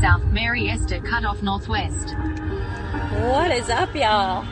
South 0.00 0.24
Mary 0.32 0.68
Esther 0.68 1.00
cut 1.00 1.24
off 1.24 1.42
northwest. 1.42 2.14
What 2.16 3.50
is 3.50 3.68
up, 3.68 3.94
y'all? 3.94 4.44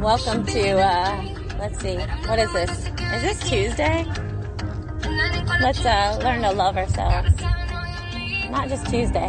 Welcome 0.00 0.44
to, 0.46 0.78
uh, 0.78 1.24
let's 1.58 1.80
see, 1.80 1.96
what 1.96 2.38
is 2.38 2.52
this? 2.52 2.70
Is 3.14 3.22
this 3.22 3.48
Tuesday? 3.48 4.04
Let's, 5.60 5.84
uh, 5.84 6.18
learn 6.22 6.42
to 6.42 6.52
love 6.52 6.76
ourselves. 6.76 7.40
Not 8.50 8.68
just 8.68 8.86
Tuesday, 8.88 9.28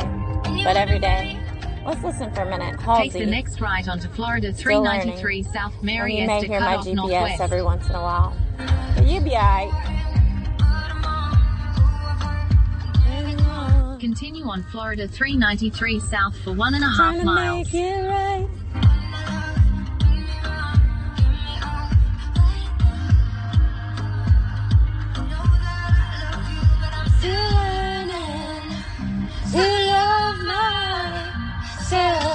but 0.63 0.75
every 0.75 0.99
day. 0.99 1.39
Let's 1.85 2.03
listen 2.03 2.33
for 2.33 2.41
a 2.43 2.49
minute. 2.49 2.79
Halsey. 2.79 3.09
Take 3.09 3.25
the 3.25 3.31
next 3.31 3.59
right 3.59 3.87
onto 3.87 4.07
Florida 4.09 4.53
393 4.53 5.43
South 5.43 5.73
Mary 5.83 6.19
you 6.21 6.27
may 6.27 6.45
hear 6.45 6.59
cut 6.59 6.65
my 6.65 6.75
off 6.75 6.85
GPS 6.85 6.95
northwest. 6.95 7.41
every 7.41 7.61
once 7.61 7.89
in 7.89 7.95
a 7.95 8.01
while. 8.01 8.35
But 8.95 9.05
you 9.07 9.19
be 9.19 9.31
alright. 9.31 9.92
Continue 14.03 14.43
on 14.49 14.63
Florida 14.63 15.07
393 15.07 15.97
South 16.01 16.37
for 16.43 16.51
one 16.51 16.73
and 16.73 16.83
a 16.83 16.89
half 16.89 17.15
to 17.15 17.23
miles. 17.23 17.71
make 17.71 17.73
it 17.73 18.05
right. 18.05 18.49
Still 27.19 27.49
learning 27.55 28.75
to 29.51 29.63
love 29.87 30.39
myself. 31.79 32.32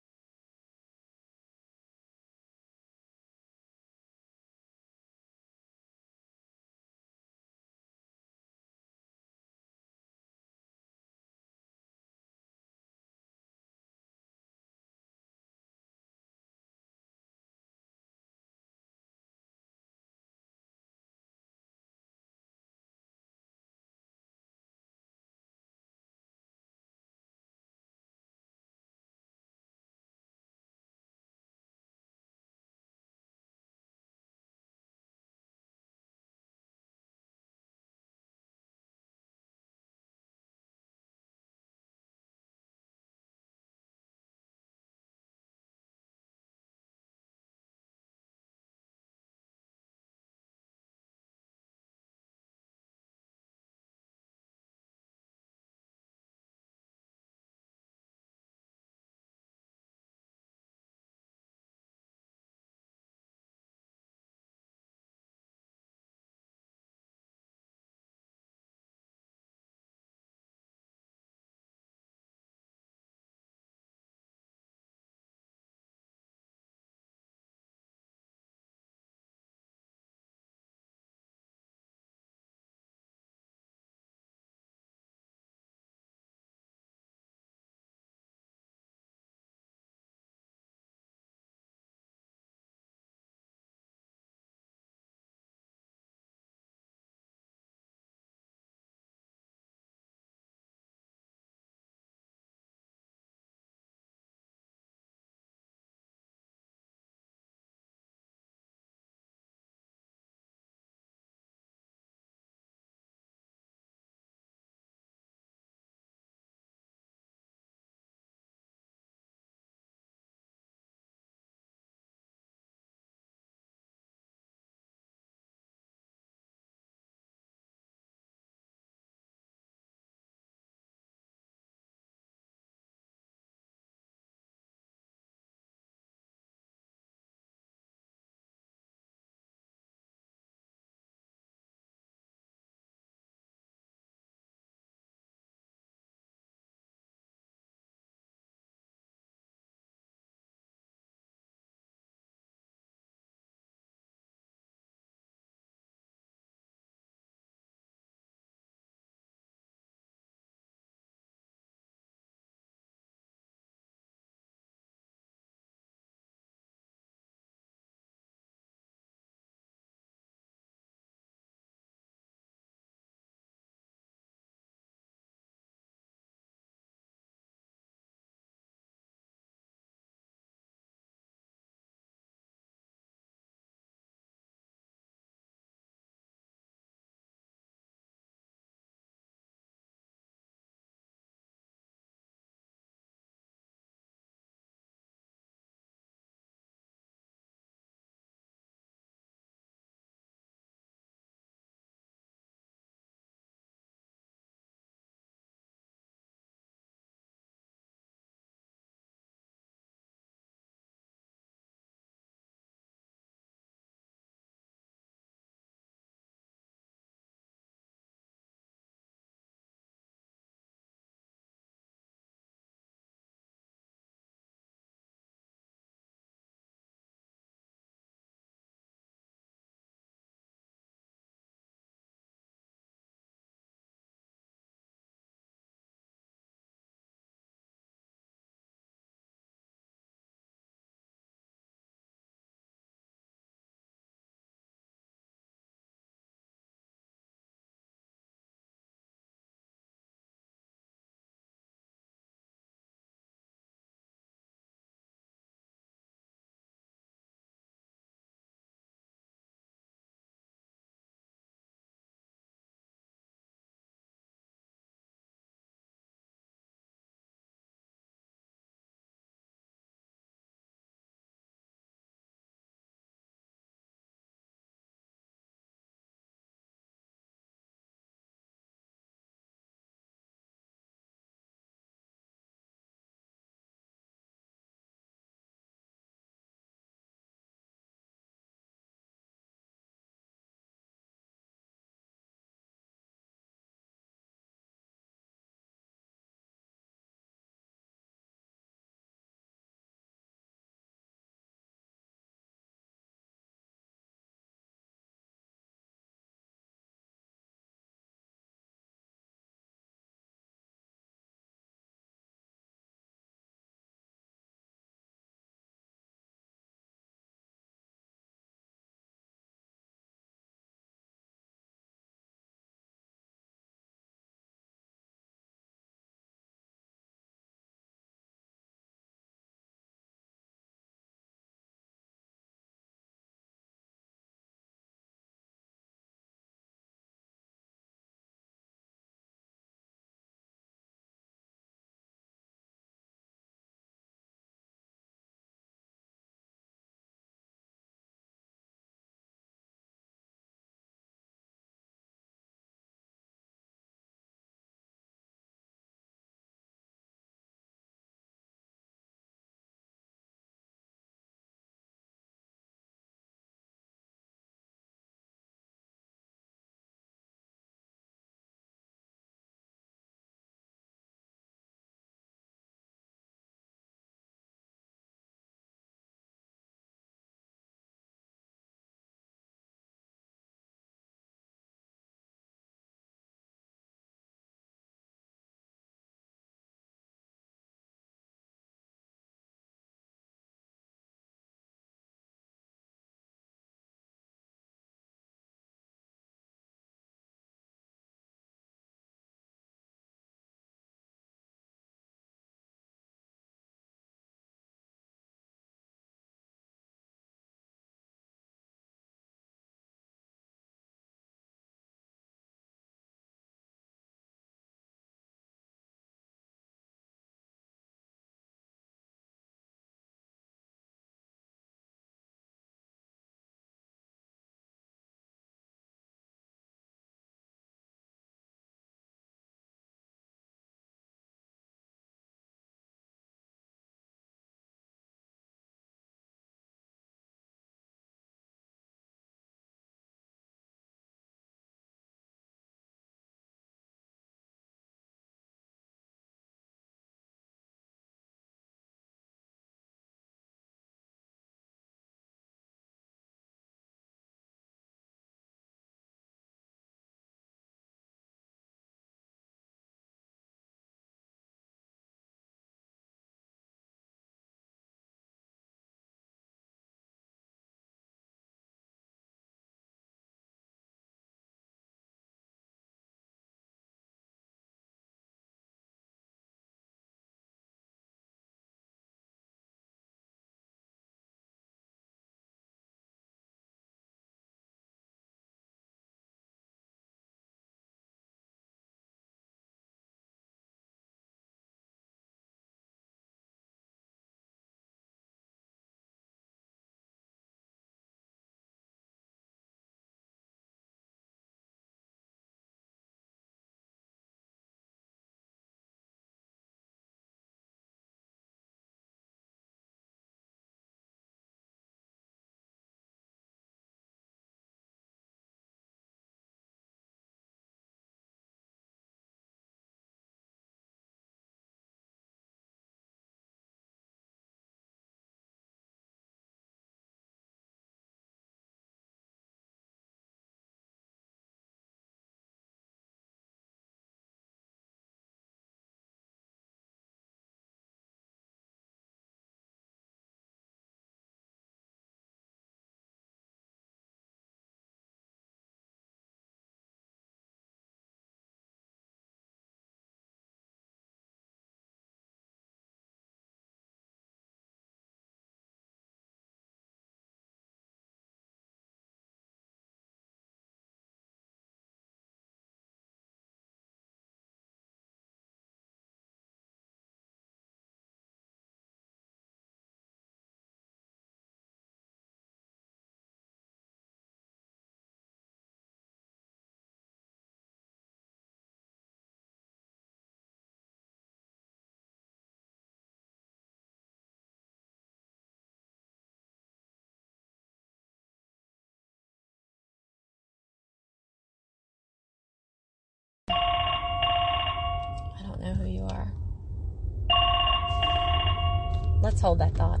Let's 599.26 599.40
hold 599.40 599.58
that 599.58 599.74
thought. 599.74 600.00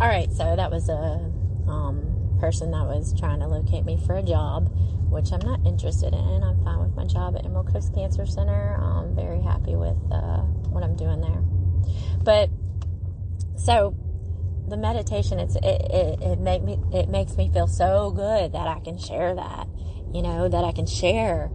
All 0.00 0.08
right, 0.08 0.32
so 0.32 0.56
that 0.56 0.70
was 0.70 0.88
a 0.88 1.30
um, 1.70 2.38
person 2.40 2.70
that 2.70 2.86
was 2.86 3.12
trying 3.20 3.40
to 3.40 3.46
locate 3.46 3.84
me 3.84 3.98
for 4.06 4.16
a 4.16 4.22
job, 4.22 4.72
which 5.10 5.30
I'm 5.30 5.40
not 5.40 5.60
interested 5.66 6.14
in. 6.14 6.42
I'm 6.42 6.64
fine 6.64 6.80
with 6.80 6.96
my 6.96 7.04
job 7.04 7.36
at 7.36 7.44
Emerald 7.44 7.70
Coast 7.70 7.94
Cancer 7.94 8.24
Center. 8.24 8.78
I'm 8.80 9.14
very 9.14 9.42
happy 9.42 9.76
with 9.76 9.98
uh, 10.10 10.40
what 10.72 10.82
I'm 10.82 10.96
doing 10.96 11.20
there. 11.20 11.42
But 12.24 12.48
so 13.58 13.94
the 14.66 14.78
meditation, 14.78 15.38
it's 15.38 15.56
it, 15.56 15.64
it, 15.64 16.22
it 16.22 16.40
make 16.40 16.62
me 16.62 16.78
it 16.94 17.10
makes 17.10 17.36
me 17.36 17.50
feel 17.52 17.66
so 17.66 18.10
good 18.10 18.52
that 18.52 18.68
I 18.68 18.80
can 18.80 18.96
share 18.96 19.34
that, 19.34 19.68
you 20.14 20.22
know, 20.22 20.48
that 20.48 20.64
I 20.64 20.72
can 20.72 20.86
share 20.86 21.50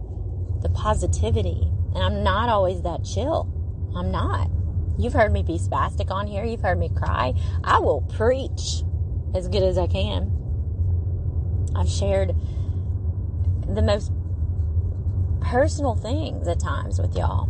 the 0.62 0.68
positivity. 0.68 1.66
And 1.96 1.98
I'm 1.98 2.22
not 2.22 2.48
always 2.48 2.82
that 2.82 3.04
chill. 3.04 3.52
I'm 3.96 4.12
not. 4.12 4.48
You've 4.98 5.12
heard 5.12 5.32
me 5.32 5.42
be 5.44 5.58
spastic 5.58 6.10
on 6.10 6.26
here. 6.26 6.44
You've 6.44 6.60
heard 6.60 6.78
me 6.78 6.88
cry. 6.88 7.34
I 7.62 7.78
will 7.78 8.00
preach 8.00 8.82
as 9.34 9.46
good 9.48 9.62
as 9.62 9.78
I 9.78 9.86
can. 9.86 10.32
I've 11.76 11.88
shared 11.88 12.34
the 13.68 13.82
most 13.82 14.10
personal 15.40 15.94
things 15.94 16.48
at 16.48 16.58
times 16.58 17.00
with 17.00 17.16
y'all. 17.16 17.48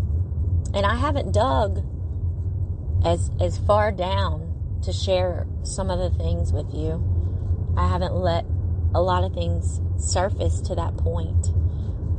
And 0.74 0.84
I 0.84 0.96
haven't 0.96 1.32
dug 1.32 1.84
as 3.04 3.30
as 3.40 3.56
far 3.58 3.92
down 3.92 4.80
to 4.82 4.92
share 4.92 5.46
some 5.62 5.90
of 5.90 5.98
the 5.98 6.10
things 6.18 6.52
with 6.52 6.72
you. 6.74 7.02
I 7.76 7.88
haven't 7.88 8.14
let 8.14 8.44
a 8.94 9.00
lot 9.00 9.24
of 9.24 9.32
things 9.32 9.80
surface 9.96 10.60
to 10.62 10.74
that 10.74 10.96
point. 10.98 11.52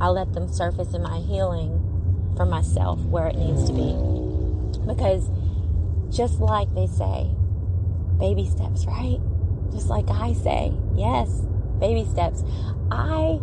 I 0.00 0.08
let 0.08 0.32
them 0.32 0.48
surface 0.48 0.94
in 0.94 1.02
my 1.02 1.18
healing 1.18 2.34
for 2.36 2.46
myself 2.46 3.00
where 3.02 3.26
it 3.26 3.36
needs 3.36 3.64
to 3.66 3.72
be. 3.72 4.19
Because 4.94 5.30
just 6.10 6.40
like 6.40 6.72
they 6.74 6.86
say, 6.86 7.30
baby 8.18 8.46
steps, 8.46 8.86
right? 8.86 9.20
Just 9.70 9.88
like 9.88 10.10
I 10.10 10.32
say, 10.34 10.72
yes, 10.94 11.46
baby 11.78 12.04
steps. 12.04 12.42
I 12.90 13.40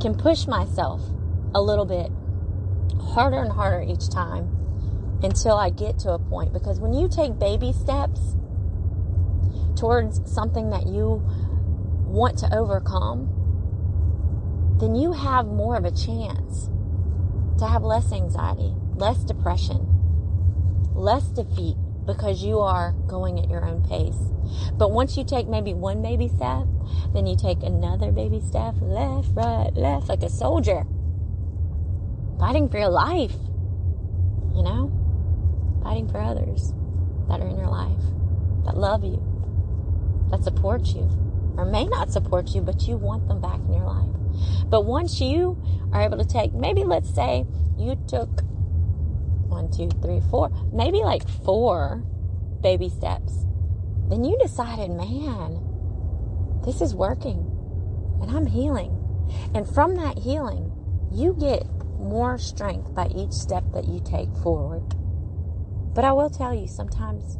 can 0.00 0.14
push 0.16 0.46
myself 0.46 1.00
a 1.54 1.60
little 1.60 1.86
bit 1.86 2.10
harder 3.00 3.38
and 3.38 3.50
harder 3.50 3.82
each 3.82 4.10
time 4.10 4.50
until 5.22 5.56
I 5.56 5.70
get 5.70 5.98
to 6.00 6.12
a 6.12 6.18
point. 6.18 6.52
Because 6.52 6.80
when 6.80 6.92
you 6.92 7.08
take 7.08 7.38
baby 7.38 7.72
steps 7.72 8.36
towards 9.76 10.20
something 10.30 10.70
that 10.70 10.86
you 10.86 11.22
want 12.06 12.38
to 12.38 12.54
overcome, 12.54 13.28
then 14.78 14.94
you 14.94 15.12
have 15.12 15.46
more 15.46 15.76
of 15.76 15.84
a 15.84 15.90
chance 15.90 16.68
to 17.58 17.66
have 17.66 17.82
less 17.82 18.12
anxiety, 18.12 18.74
less 18.96 19.24
depression, 19.24 19.91
less 21.02 21.24
defeat 21.30 21.76
because 22.06 22.42
you 22.42 22.60
are 22.60 22.92
going 23.08 23.38
at 23.38 23.50
your 23.50 23.64
own 23.64 23.82
pace. 23.82 24.16
But 24.74 24.92
once 24.92 25.16
you 25.16 25.24
take 25.24 25.48
maybe 25.48 25.74
one 25.74 26.00
baby 26.00 26.28
step, 26.28 26.66
then 27.12 27.26
you 27.26 27.36
take 27.36 27.62
another 27.62 28.12
baby 28.12 28.40
step, 28.40 28.74
left, 28.80 29.28
right, 29.34 29.70
left, 29.74 30.08
like 30.08 30.22
a 30.22 30.30
soldier, 30.30 30.86
fighting 32.38 32.68
for 32.68 32.78
your 32.78 32.88
life, 32.88 33.34
you 34.54 34.62
know, 34.62 34.92
fighting 35.82 36.08
for 36.08 36.20
others 36.20 36.72
that 37.28 37.40
are 37.40 37.48
in 37.48 37.56
your 37.56 37.68
life, 37.68 38.02
that 38.64 38.76
love 38.76 39.02
you, 39.02 39.20
that 40.30 40.44
support 40.44 40.86
you, 40.86 41.10
or 41.56 41.64
may 41.64 41.84
not 41.84 42.12
support 42.12 42.48
you, 42.54 42.60
but 42.60 42.86
you 42.86 42.96
want 42.96 43.26
them 43.26 43.40
back 43.40 43.58
in 43.66 43.72
your 43.74 43.86
life. 43.86 44.08
But 44.66 44.84
once 44.84 45.20
you 45.20 45.60
are 45.92 46.02
able 46.02 46.18
to 46.18 46.24
take, 46.24 46.54
maybe 46.54 46.84
let's 46.84 47.12
say 47.12 47.44
you 47.76 47.96
took 48.06 48.42
one, 49.52 49.70
two, 49.70 49.88
three, 50.00 50.20
four, 50.30 50.50
maybe 50.72 50.98
like 50.98 51.28
four 51.44 52.02
baby 52.62 52.88
steps. 52.88 53.44
Then 54.08 54.24
you 54.24 54.38
decided, 54.40 54.90
man, 54.90 55.60
this 56.64 56.80
is 56.80 56.94
working 56.94 57.48
and 58.20 58.30
I'm 58.30 58.46
healing. 58.46 58.98
And 59.54 59.68
from 59.68 59.96
that 59.96 60.18
healing, 60.18 60.72
you 61.12 61.36
get 61.38 61.66
more 61.98 62.38
strength 62.38 62.94
by 62.94 63.06
each 63.08 63.32
step 63.32 63.64
that 63.74 63.86
you 63.86 64.00
take 64.04 64.32
forward. 64.42 64.82
But 65.94 66.04
I 66.04 66.12
will 66.12 66.30
tell 66.30 66.54
you, 66.54 66.66
sometimes 66.66 67.36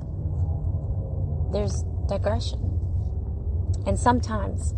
there's 1.52 1.84
digression. 2.08 2.60
And 3.86 3.98
sometimes 3.98 4.74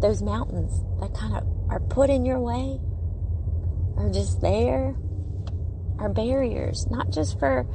those 0.00 0.22
mountains 0.22 0.82
that 1.00 1.14
kind 1.14 1.36
of 1.36 1.46
are 1.70 1.80
put 1.80 2.10
in 2.10 2.26
your 2.26 2.40
way 2.40 2.80
are 3.96 4.10
just 4.10 4.40
there 4.40 4.96
are 6.02 6.08
barriers, 6.08 6.86
not 6.90 7.10
just 7.10 7.38
for 7.38 7.66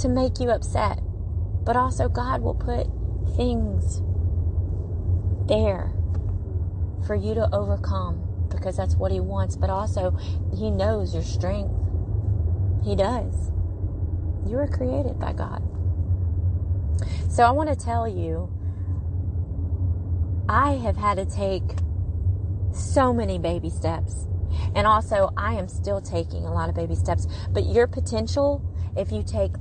to 0.00 0.08
make 0.08 0.38
you 0.38 0.50
upset, 0.50 1.00
but 1.64 1.76
also 1.76 2.08
God 2.08 2.40
will 2.40 2.54
put 2.54 2.86
things 3.36 4.00
there 5.48 5.92
for 7.06 7.14
you 7.14 7.34
to 7.34 7.52
overcome 7.54 8.22
because 8.48 8.76
that's 8.76 8.94
what 8.94 9.10
He 9.10 9.20
wants, 9.20 9.56
but 9.56 9.70
also 9.70 10.16
He 10.56 10.70
knows 10.70 11.14
your 11.14 11.24
strength. 11.24 11.74
He 12.84 12.94
does. 12.94 13.50
You 14.46 14.56
were 14.56 14.68
created 14.68 15.18
by 15.18 15.32
God. 15.32 15.62
So 17.28 17.42
I 17.42 17.50
want 17.50 17.68
to 17.68 17.76
tell 17.76 18.06
you, 18.08 18.48
I 20.48 20.74
have 20.74 20.96
had 20.96 21.16
to 21.16 21.26
take 21.26 21.64
so 22.72 23.12
many 23.12 23.38
baby 23.38 23.70
steps 23.70 24.26
and 24.74 24.86
also, 24.86 25.32
I 25.36 25.54
am 25.54 25.68
still 25.68 26.00
taking 26.00 26.44
a 26.44 26.52
lot 26.52 26.68
of 26.68 26.74
baby 26.74 26.94
steps. 26.94 27.26
But 27.50 27.66
your 27.66 27.86
potential, 27.86 28.62
if 28.96 29.12
you 29.12 29.22
take 29.22 29.52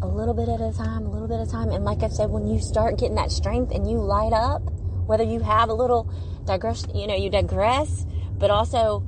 a 0.00 0.06
little 0.06 0.34
bit 0.34 0.48
at 0.48 0.60
a 0.60 0.72
time, 0.72 1.06
a 1.06 1.10
little 1.10 1.28
bit 1.28 1.40
at 1.40 1.48
a 1.48 1.50
time, 1.50 1.70
and 1.70 1.84
like 1.84 2.02
I 2.02 2.08
said, 2.08 2.30
when 2.30 2.46
you 2.46 2.60
start 2.60 2.98
getting 2.98 3.16
that 3.16 3.30
strength 3.30 3.72
and 3.72 3.88
you 3.88 3.98
light 3.98 4.32
up, 4.32 4.62
whether 5.06 5.24
you 5.24 5.40
have 5.40 5.68
a 5.68 5.74
little 5.74 6.12
digression, 6.44 6.96
you 6.96 7.06
know, 7.06 7.16
you 7.16 7.30
digress, 7.30 8.06
but 8.38 8.50
also 8.50 9.06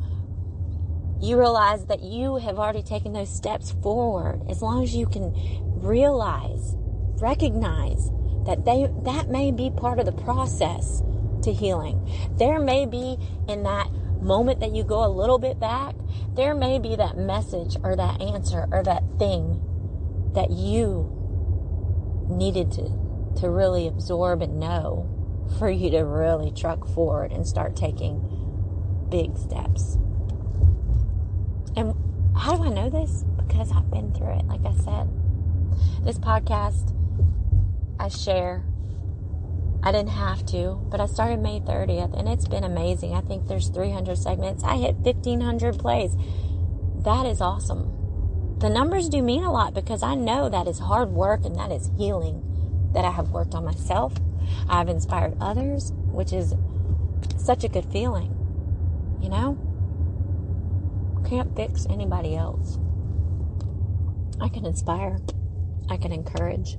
you 1.21 1.39
realize 1.39 1.87
that 1.87 2.03
you 2.03 2.37
have 2.37 2.59
already 2.59 2.83
taken 2.83 3.13
those 3.13 3.35
steps 3.35 3.73
forward. 3.83 4.43
As 4.49 4.61
long 4.63 4.83
as 4.83 4.95
you 4.95 5.07
can 5.07 5.33
realize, 5.81 6.75
recognize 7.21 8.11
that 8.47 8.65
they 8.65 8.89
that 9.05 9.29
may 9.29 9.51
be 9.51 9.71
part 9.71 9.99
of 9.99 10.07
the 10.07 10.13
process 10.13 11.03
to 11.43 11.53
healing. 11.53 12.11
There 12.37 12.59
may 12.59 12.87
be 12.87 13.17
in 13.49 13.63
that 13.63 13.89
moment 14.25 14.61
that 14.61 14.75
you 14.75 14.83
go 14.83 15.05
a 15.05 15.09
little 15.09 15.39
bit 15.39 15.61
back, 15.61 15.95
there 16.35 16.55
may 16.55 16.79
be 16.79 16.97
that 16.97 17.17
message 17.17 17.77
or 17.83 17.95
that 17.95 18.21
answer 18.21 18.67
or 18.73 18.83
that 18.83 19.03
thing 19.19 19.61
that 20.35 20.51
you 20.51 21.11
needed 22.29 22.73
to, 22.73 22.83
to 23.41 23.49
really 23.49 23.87
absorb 23.87 24.43
and 24.43 24.59
know 24.59 25.09
for 25.59 25.71
you 25.71 25.91
to 25.91 26.05
really 26.05 26.51
truck 26.51 26.89
forward 26.89 27.31
and 27.31 27.47
start 27.47 27.77
taking 27.77 28.19
big 29.11 29.37
steps. 29.37 29.97
And 31.77 31.95
how 32.37 32.57
do 32.57 32.65
I 32.65 32.69
know 32.71 32.91
this? 32.91 33.25
Because 33.37 33.71
I've 33.71 33.91
been 33.91 34.13
through 34.13 34.39
it, 34.39 34.47
like 34.47 34.65
I 34.65 34.75
said. 34.75 35.09
This 36.05 36.19
podcast, 36.19 36.95
I 37.99 38.09
share 38.09 38.65
I 39.85 39.93
didn't 39.93 40.13
have 40.13 40.47
to, 40.47 40.81
but 40.91 40.99
I 40.99 41.05
started 41.05 41.41
May 41.41 41.61
30th 41.61 42.19
and 42.19 42.27
it's 42.27 42.49
been 42.49 42.65
amazing. 42.65 43.13
I 43.13 43.21
think 43.21 43.47
there's 43.47 43.69
300 43.69 44.17
segments. 44.17 44.65
I 44.65 44.79
hit 44.79 44.97
1500 44.97 45.79
plays. 45.79 46.17
That 47.05 47.27
is 47.27 47.43
awesome. 47.43 48.57
The 48.61 48.71
numbers 48.71 49.11
do 49.11 49.21
mean 49.21 49.45
a 49.45 49.53
lot 49.53 49.75
because 49.75 50.03
I 50.03 50.15
know 50.15 50.49
that 50.49 50.67
is 50.67 50.79
hard 50.79 51.11
work 51.11 51.45
and 51.45 51.55
that 51.57 51.71
is 51.71 51.91
healing 51.99 52.43
that 52.95 53.05
I 53.05 53.11
have 53.11 53.29
worked 53.29 53.55
on 53.55 53.67
myself. 53.67 54.15
I've 54.71 54.89
inspired 54.89 55.37
others, 55.39 55.93
which 56.07 56.33
is 56.33 56.55
such 57.37 57.63
a 57.63 57.69
good 57.69 57.85
feeling. 57.93 58.35
You 59.21 59.29
know? 59.29 59.59
Can't 61.29 61.55
fix 61.55 61.87
anybody 61.91 62.35
else. 62.35 62.79
I 64.41 64.49
can 64.49 64.65
inspire. 64.65 65.19
I 65.91 65.99
can 65.99 66.11
encourage. 66.11 66.79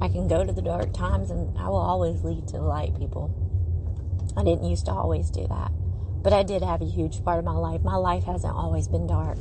I 0.00 0.08
can 0.08 0.28
go 0.28 0.44
to 0.44 0.52
the 0.52 0.62
dark 0.62 0.92
times 0.94 1.30
and 1.30 1.56
I 1.58 1.68
will 1.68 1.76
always 1.76 2.22
lead 2.24 2.48
to 2.48 2.54
the 2.54 2.62
light, 2.62 2.98
people. 2.98 3.34
I 4.36 4.44
didn't 4.44 4.64
used 4.64 4.86
to 4.86 4.92
always 4.92 5.30
do 5.30 5.46
that. 5.48 5.72
But 6.22 6.32
I 6.32 6.42
did 6.42 6.62
have 6.62 6.80
a 6.80 6.86
huge 6.86 7.22
part 7.24 7.38
of 7.38 7.44
my 7.44 7.54
life. 7.54 7.82
My 7.82 7.96
life 7.96 8.24
hasn't 8.24 8.54
always 8.54 8.88
been 8.88 9.06
dark. 9.06 9.38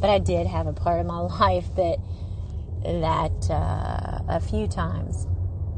But 0.00 0.10
I 0.10 0.18
did 0.18 0.46
have 0.46 0.66
a 0.66 0.72
part 0.72 1.00
of 1.00 1.06
my 1.06 1.18
life 1.40 1.66
that 1.76 1.98
that 2.82 3.50
uh, 3.50 4.20
a 4.28 4.40
few 4.40 4.66
times, 4.66 5.26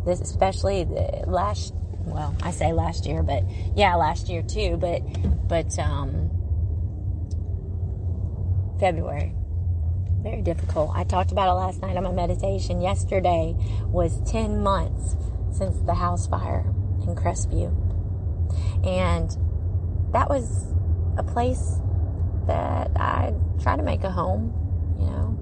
this 0.05 0.21
especially 0.21 0.85
last 1.27 1.75
well, 2.05 2.37
I 2.43 2.51
say 2.51 2.73
last 2.73 3.07
year, 3.07 3.23
but 3.23 3.45
yeah, 3.77 3.95
last 3.97 4.29
year 4.29 4.43
too, 4.43 4.77
but 4.77 5.03
but 5.49 5.77
um 5.79 6.31
February 8.79 9.35
very 10.23 10.41
difficult. 10.41 10.93
I 10.95 11.05
talked 11.05 11.33
about 11.33 11.49
it 11.49 11.55
last 11.55 11.83
night 11.83 11.97
on 11.97 12.05
my 12.05 12.13
meditation. 12.13 12.81
Yesterday 12.81 13.57
was 13.87 14.21
10 14.31 14.63
months 14.63 15.17
since 15.51 15.81
the 15.81 15.95
house 15.95 16.27
fire 16.27 16.65
in 17.03 17.15
Crestview. 17.15 17.71
And 18.87 19.31
that 20.13 20.29
was 20.29 20.73
a 21.17 21.23
place 21.23 21.81
that 22.47 22.91
I 22.97 23.35
tried 23.61 23.77
to 23.77 23.83
make 23.83 24.05
a 24.05 24.11
home, 24.11 24.55
you 24.99 25.07
know. 25.07 25.39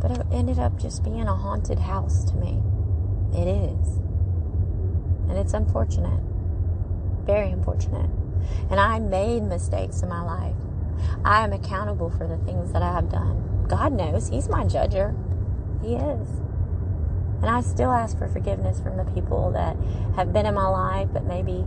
But 0.00 0.12
it 0.12 0.26
ended 0.32 0.58
up 0.58 0.78
just 0.78 1.02
being 1.02 1.26
a 1.26 1.34
haunted 1.34 1.78
house 1.78 2.24
to 2.24 2.36
me. 2.36 2.62
It 3.32 3.48
is. 3.48 3.96
And 5.28 5.38
it's 5.38 5.54
unfortunate. 5.54 6.20
Very 7.24 7.50
unfortunate. 7.50 8.10
And 8.70 8.78
I 8.78 8.98
made 8.98 9.42
mistakes 9.42 10.02
in 10.02 10.08
my 10.08 10.22
life. 10.22 10.56
I 11.24 11.44
am 11.44 11.52
accountable 11.52 12.10
for 12.10 12.26
the 12.26 12.38
things 12.38 12.72
that 12.72 12.82
I 12.82 12.92
have 12.92 13.10
done. 13.10 13.57
God 13.68 13.92
knows. 13.92 14.28
He's 14.28 14.48
my 14.48 14.64
judger. 14.64 15.14
He 15.82 15.94
is. 15.94 16.28
And 17.40 17.46
I 17.46 17.60
still 17.60 17.92
ask 17.92 18.18
for 18.18 18.26
forgiveness 18.28 18.80
from 18.80 18.96
the 18.96 19.04
people 19.04 19.52
that 19.52 19.76
have 20.16 20.32
been 20.32 20.46
in 20.46 20.54
my 20.54 20.66
life, 20.66 21.08
but 21.12 21.24
maybe 21.24 21.64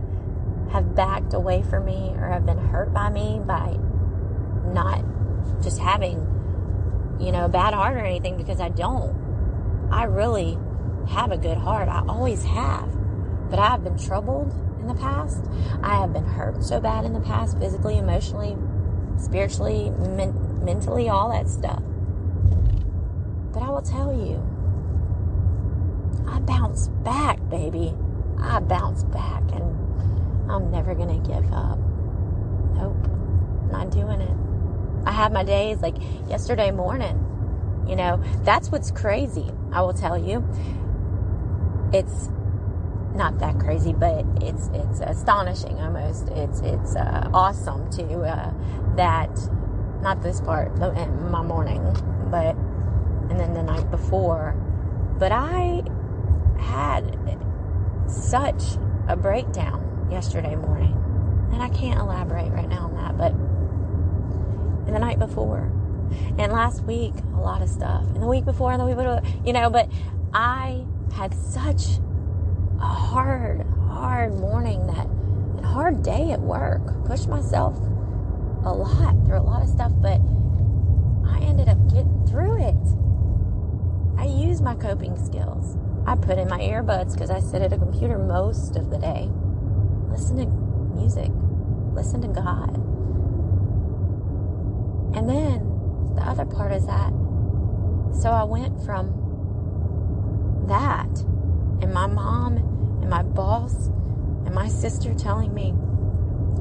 have 0.70 0.94
backed 0.94 1.32
away 1.32 1.62
from 1.62 1.86
me 1.86 2.12
or 2.16 2.28
have 2.28 2.44
been 2.44 2.58
hurt 2.58 2.92
by 2.92 3.08
me 3.08 3.40
by 3.44 3.76
not 4.66 5.04
just 5.62 5.78
having, 5.78 6.18
you 7.20 7.32
know, 7.32 7.46
a 7.46 7.48
bad 7.48 7.72
heart 7.72 7.96
or 7.96 8.04
anything 8.04 8.36
because 8.36 8.60
I 8.60 8.68
don't. 8.68 9.88
I 9.90 10.04
really 10.04 10.58
have 11.08 11.32
a 11.32 11.38
good 11.38 11.56
heart. 11.56 11.88
I 11.88 12.04
always 12.06 12.44
have. 12.44 12.88
But 13.50 13.58
I 13.58 13.68
have 13.68 13.84
been 13.84 13.98
troubled 13.98 14.52
in 14.80 14.88
the 14.88 14.94
past. 14.94 15.44
I 15.82 15.96
have 15.96 16.12
been 16.12 16.24
hurt 16.24 16.62
so 16.64 16.80
bad 16.80 17.04
in 17.04 17.12
the 17.12 17.20
past, 17.20 17.58
physically, 17.58 17.98
emotionally, 17.98 18.56
spiritually, 19.18 19.90
men- 19.90 20.64
mentally, 20.64 21.08
all 21.08 21.30
that 21.32 21.48
stuff. 21.48 21.82
But 23.52 23.62
I 23.62 23.70
will 23.70 23.82
tell 23.82 24.12
you, 24.12 24.42
I 26.26 26.40
bounce 26.40 26.88
back, 26.88 27.38
baby. 27.50 27.94
I 28.38 28.60
bounce 28.60 29.04
back, 29.04 29.42
and 29.52 30.50
I'm 30.50 30.70
never 30.70 30.94
gonna 30.94 31.18
give 31.18 31.52
up. 31.52 31.78
Nope, 32.74 32.96
not 33.70 33.90
doing 33.90 34.20
it. 34.20 34.36
I 35.06 35.12
have 35.12 35.32
my 35.32 35.44
days 35.44 35.80
like 35.80 35.96
yesterday 36.28 36.70
morning. 36.70 37.28
You 37.86 37.96
know, 37.96 38.22
that's 38.44 38.70
what's 38.70 38.90
crazy. 38.90 39.50
I 39.72 39.82
will 39.82 39.94
tell 39.94 40.16
you. 40.16 40.44
It's 41.92 42.30
not 43.14 43.38
that 43.40 43.58
crazy, 43.58 43.92
but 43.92 44.24
it's 44.40 44.70
it's 44.72 45.00
astonishing 45.00 45.78
almost. 45.78 46.28
It's 46.28 46.60
it's 46.60 46.96
uh, 46.96 47.28
awesome 47.34 47.90
too 47.90 48.22
uh, 48.24 48.52
that 48.96 49.30
not 50.00 50.22
this 50.22 50.40
part, 50.40 50.76
my 50.78 51.42
morning, 51.42 51.80
and 53.32 53.40
then 53.40 53.54
the 53.54 53.62
night 53.62 53.90
before. 53.90 54.54
But 55.18 55.32
I 55.32 55.82
had 56.58 57.18
such 58.08 58.62
a 59.08 59.16
breakdown 59.16 60.08
yesterday 60.10 60.54
morning, 60.54 60.94
and 61.52 61.62
I 61.62 61.70
can't 61.70 61.98
elaborate 61.98 62.52
right 62.52 62.68
now 62.68 62.84
on 62.84 62.94
that, 62.96 63.16
but 63.16 63.32
and 64.86 64.94
the 64.94 64.98
night 64.98 65.18
before, 65.18 65.72
and 66.38 66.52
last 66.52 66.82
week 66.82 67.14
a 67.34 67.40
lot 67.40 67.62
of 67.62 67.70
stuff, 67.70 68.04
and 68.08 68.22
the 68.22 68.26
week 68.26 68.44
before, 68.44 68.72
and 68.72 68.80
the 68.80 68.84
week 68.84 68.96
before, 68.96 69.22
you 69.46 69.54
know. 69.54 69.70
But 69.70 69.90
I 70.34 70.84
had 71.14 71.32
such 71.32 71.98
a 72.80 72.86
hard, 72.86 73.64
hard 73.88 74.34
morning 74.34 74.86
that, 74.88 75.06
and 75.06 75.64
hard 75.64 76.02
day 76.02 76.32
at 76.32 76.40
work. 76.40 76.82
Pushed 77.06 77.28
myself 77.28 77.78
a 78.64 78.72
lot 78.74 79.14
through 79.24 79.38
a 79.38 79.40
lot 79.40 79.62
of 79.62 79.68
stuff, 79.68 79.92
but 80.02 80.20
I 81.26 81.38
ended 81.40 81.68
up 81.70 81.78
getting 81.88 82.26
through 82.28 82.62
it. 82.62 82.76
I 84.22 84.26
use 84.26 84.60
my 84.60 84.76
coping 84.76 85.16
skills. 85.16 85.76
I 86.06 86.14
put 86.14 86.38
in 86.38 86.48
my 86.48 86.60
earbuds 86.60 87.14
because 87.14 87.28
I 87.28 87.40
sit 87.40 87.60
at 87.60 87.72
a 87.72 87.76
computer 87.76 88.18
most 88.18 88.76
of 88.76 88.88
the 88.88 88.96
day. 88.96 89.28
Listen 90.08 90.36
to 90.36 90.46
music. 90.94 91.32
Listen 91.92 92.22
to 92.22 92.28
God. 92.28 92.76
And 95.16 95.28
then 95.28 96.14
the 96.14 96.22
other 96.22 96.44
part 96.44 96.70
is 96.70 96.86
that, 96.86 97.10
so 98.22 98.30
I 98.30 98.44
went 98.44 98.84
from 98.84 99.08
that 100.68 101.10
and 101.82 101.92
my 101.92 102.06
mom 102.06 102.58
and 103.00 103.10
my 103.10 103.24
boss 103.24 103.88
and 104.46 104.54
my 104.54 104.68
sister 104.68 105.14
telling 105.14 105.52
me 105.52 105.74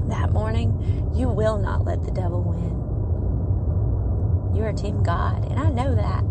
that 0.09 0.31
morning, 0.31 1.11
you 1.13 1.29
will 1.29 1.59
not 1.59 1.85
let 1.85 2.01
the 2.03 2.11
devil 2.11 2.41
win. 2.41 2.71
You 4.57 4.63
are 4.63 4.73
Team 4.73 5.03
God, 5.03 5.45
and 5.51 5.59
I 5.59 5.69
know 5.69 5.93
that. 5.93 6.23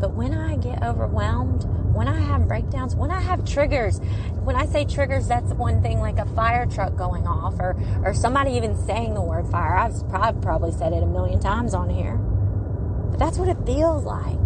But 0.00 0.14
when 0.14 0.32
I 0.32 0.56
get 0.56 0.82
overwhelmed, 0.82 1.64
when 1.94 2.08
I 2.08 2.18
have 2.18 2.48
breakdowns, 2.48 2.96
when 2.96 3.10
I 3.10 3.20
have 3.20 3.44
triggers, 3.44 3.98
when 4.42 4.56
I 4.56 4.64
say 4.64 4.86
triggers, 4.86 5.28
that's 5.28 5.52
one 5.52 5.82
thing 5.82 6.00
like 6.00 6.18
a 6.18 6.24
fire 6.24 6.64
truck 6.64 6.96
going 6.96 7.26
off 7.26 7.60
or, 7.60 7.76
or 8.02 8.14
somebody 8.14 8.52
even 8.52 8.76
saying 8.86 9.12
the 9.12 9.20
word 9.20 9.46
fire. 9.48 9.76
I've 9.76 10.08
probably, 10.08 10.40
probably 10.40 10.72
said 10.72 10.94
it 10.94 11.02
a 11.02 11.06
million 11.06 11.38
times 11.38 11.74
on 11.74 11.90
here. 11.90 12.16
But 12.16 13.18
that's 13.18 13.36
what 13.36 13.48
it 13.48 13.58
feels 13.66 14.04
like. 14.04 14.38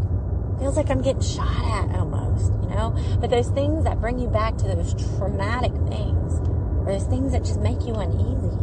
It 0.55 0.59
feels 0.59 0.77
like 0.77 0.90
I'm 0.90 1.03
getting 1.03 1.23
shot 1.23 1.64
at 1.64 1.95
almost, 1.97 2.53
you 2.62 2.71
know? 2.71 2.97
But 3.21 3.31
those 3.31 3.49
things 3.51 3.85
that 3.85 4.01
bring 4.01 4.19
you 4.19 4.29
back 4.29 4.57
to 4.59 4.64
those 4.64 4.95
traumatic 5.17 5.73
things, 5.87 6.40
or 6.81 6.87
those 6.87 7.05
things 7.05 7.33
that 7.33 7.45
just 7.45 7.61
make 7.61 7.87
you 7.87 7.95
uneasy. 7.95 8.59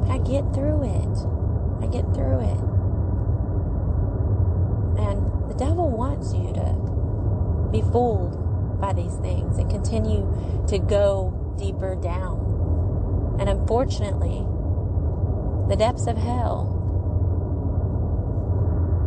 But 0.00 0.10
I 0.10 0.18
get 0.18 0.54
through 0.54 0.84
it. 0.84 1.84
I 1.84 1.86
get 1.92 2.04
through 2.14 2.40
it. 2.40 2.69
Devil 5.60 5.90
wants 5.90 6.32
you 6.32 6.54
to 6.54 7.68
be 7.70 7.82
fooled 7.92 8.80
by 8.80 8.94
these 8.94 9.14
things 9.16 9.58
and 9.58 9.70
continue 9.70 10.24
to 10.66 10.78
go 10.78 11.54
deeper 11.58 11.96
down. 11.96 13.36
And 13.38 13.46
unfortunately, 13.46 14.46
the 15.68 15.76
depths 15.76 16.06
of 16.06 16.16
hell 16.16 16.78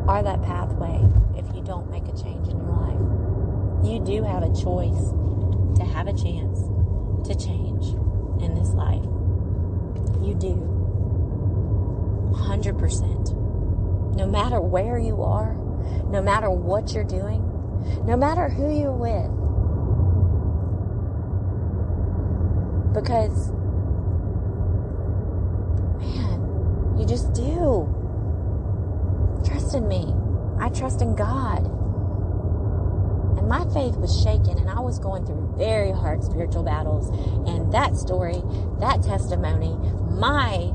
are 0.07 0.21
that 0.21 0.43
pathway 0.43 1.01
if 1.35 1.55
you 1.55 1.63
don't 1.63 1.89
make 1.89 2.07
a 2.07 2.15
change 2.15 2.47
in 2.47 2.55
your 2.55 2.69
life. 2.69 3.01
You 3.83 3.99
do 3.99 4.21
have 4.21 4.43
a 4.43 4.53
choice 4.53 5.09
to 5.79 5.83
have 5.83 6.05
a 6.07 6.13
chance 6.13 6.59
to 7.27 7.33
change 7.33 7.95
in 8.43 8.53
this 8.53 8.69
life. 8.73 9.01
You 10.21 10.35
do. 10.35 10.69
100%. 12.31 14.15
No 14.15 14.27
matter 14.27 14.61
where 14.61 14.99
you 14.99 15.23
are, 15.23 15.62
no 16.09 16.21
matter 16.21 16.49
what 16.49 16.93
you're 16.93 17.03
doing, 17.03 17.41
no 18.05 18.15
matter 18.15 18.49
who 18.49 18.71
you're 18.71 18.91
with. 18.91 19.29
Because, 22.93 23.51
man, 25.99 26.97
you 26.99 27.05
just 27.05 27.33
do. 27.33 27.89
Trust 29.45 29.73
in 29.75 29.87
me. 29.87 30.13
I 30.59 30.69
trust 30.69 31.01
in 31.01 31.15
God. 31.15 31.65
And 33.37 33.49
my 33.49 33.65
faith 33.73 33.97
was 33.97 34.21
shaken, 34.21 34.59
and 34.59 34.69
I 34.69 34.79
was 34.79 34.99
going 34.99 35.25
through 35.25 35.55
very 35.57 35.91
hard 35.91 36.23
spiritual 36.23 36.63
battles. 36.63 37.09
And 37.49 37.73
that 37.73 37.97
story, 37.97 38.41
that 38.79 39.01
testimony, 39.01 39.75
my 40.11 40.71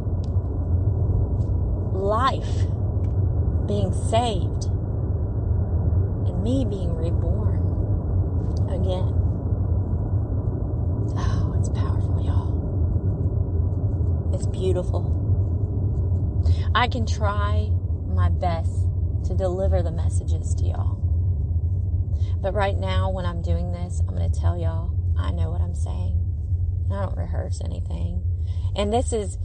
life 1.94 2.66
being 3.66 3.92
saved, 3.92 4.68
me 6.42 6.64
being 6.64 6.94
reborn 6.94 7.59
again. 8.68 9.14
Oh, 11.16 11.55
it's 11.59 11.68
powerful, 11.70 12.22
y'all. 12.24 12.55
It's 14.35 14.46
beautiful. 14.46 15.14
I 16.74 16.88
can 16.88 17.07
try 17.07 17.70
my 18.07 18.29
best 18.29 18.72
to 19.24 19.35
deliver 19.35 19.83
the 19.83 19.90
messages 19.90 20.55
to 20.57 20.64
y'all. 20.64 20.96
But 22.40 22.55
right 22.55 22.77
now, 22.77 23.11
when 23.11 23.27
I'm 23.27 23.42
doing 23.42 23.72
this, 23.72 24.01
I'm 24.07 24.14
going 24.14 24.31
to 24.31 24.40
tell 24.40 24.57
y'all 24.57 24.94
I 25.18 25.33
know 25.33 25.51
what 25.51 25.61
I'm 25.61 25.74
saying. 25.74 26.14
I 26.90 27.03
don't 27.05 27.16
rehearse 27.16 27.61
anything. 27.64 28.22
And 28.77 28.92
this 28.92 29.12
is 29.12 29.38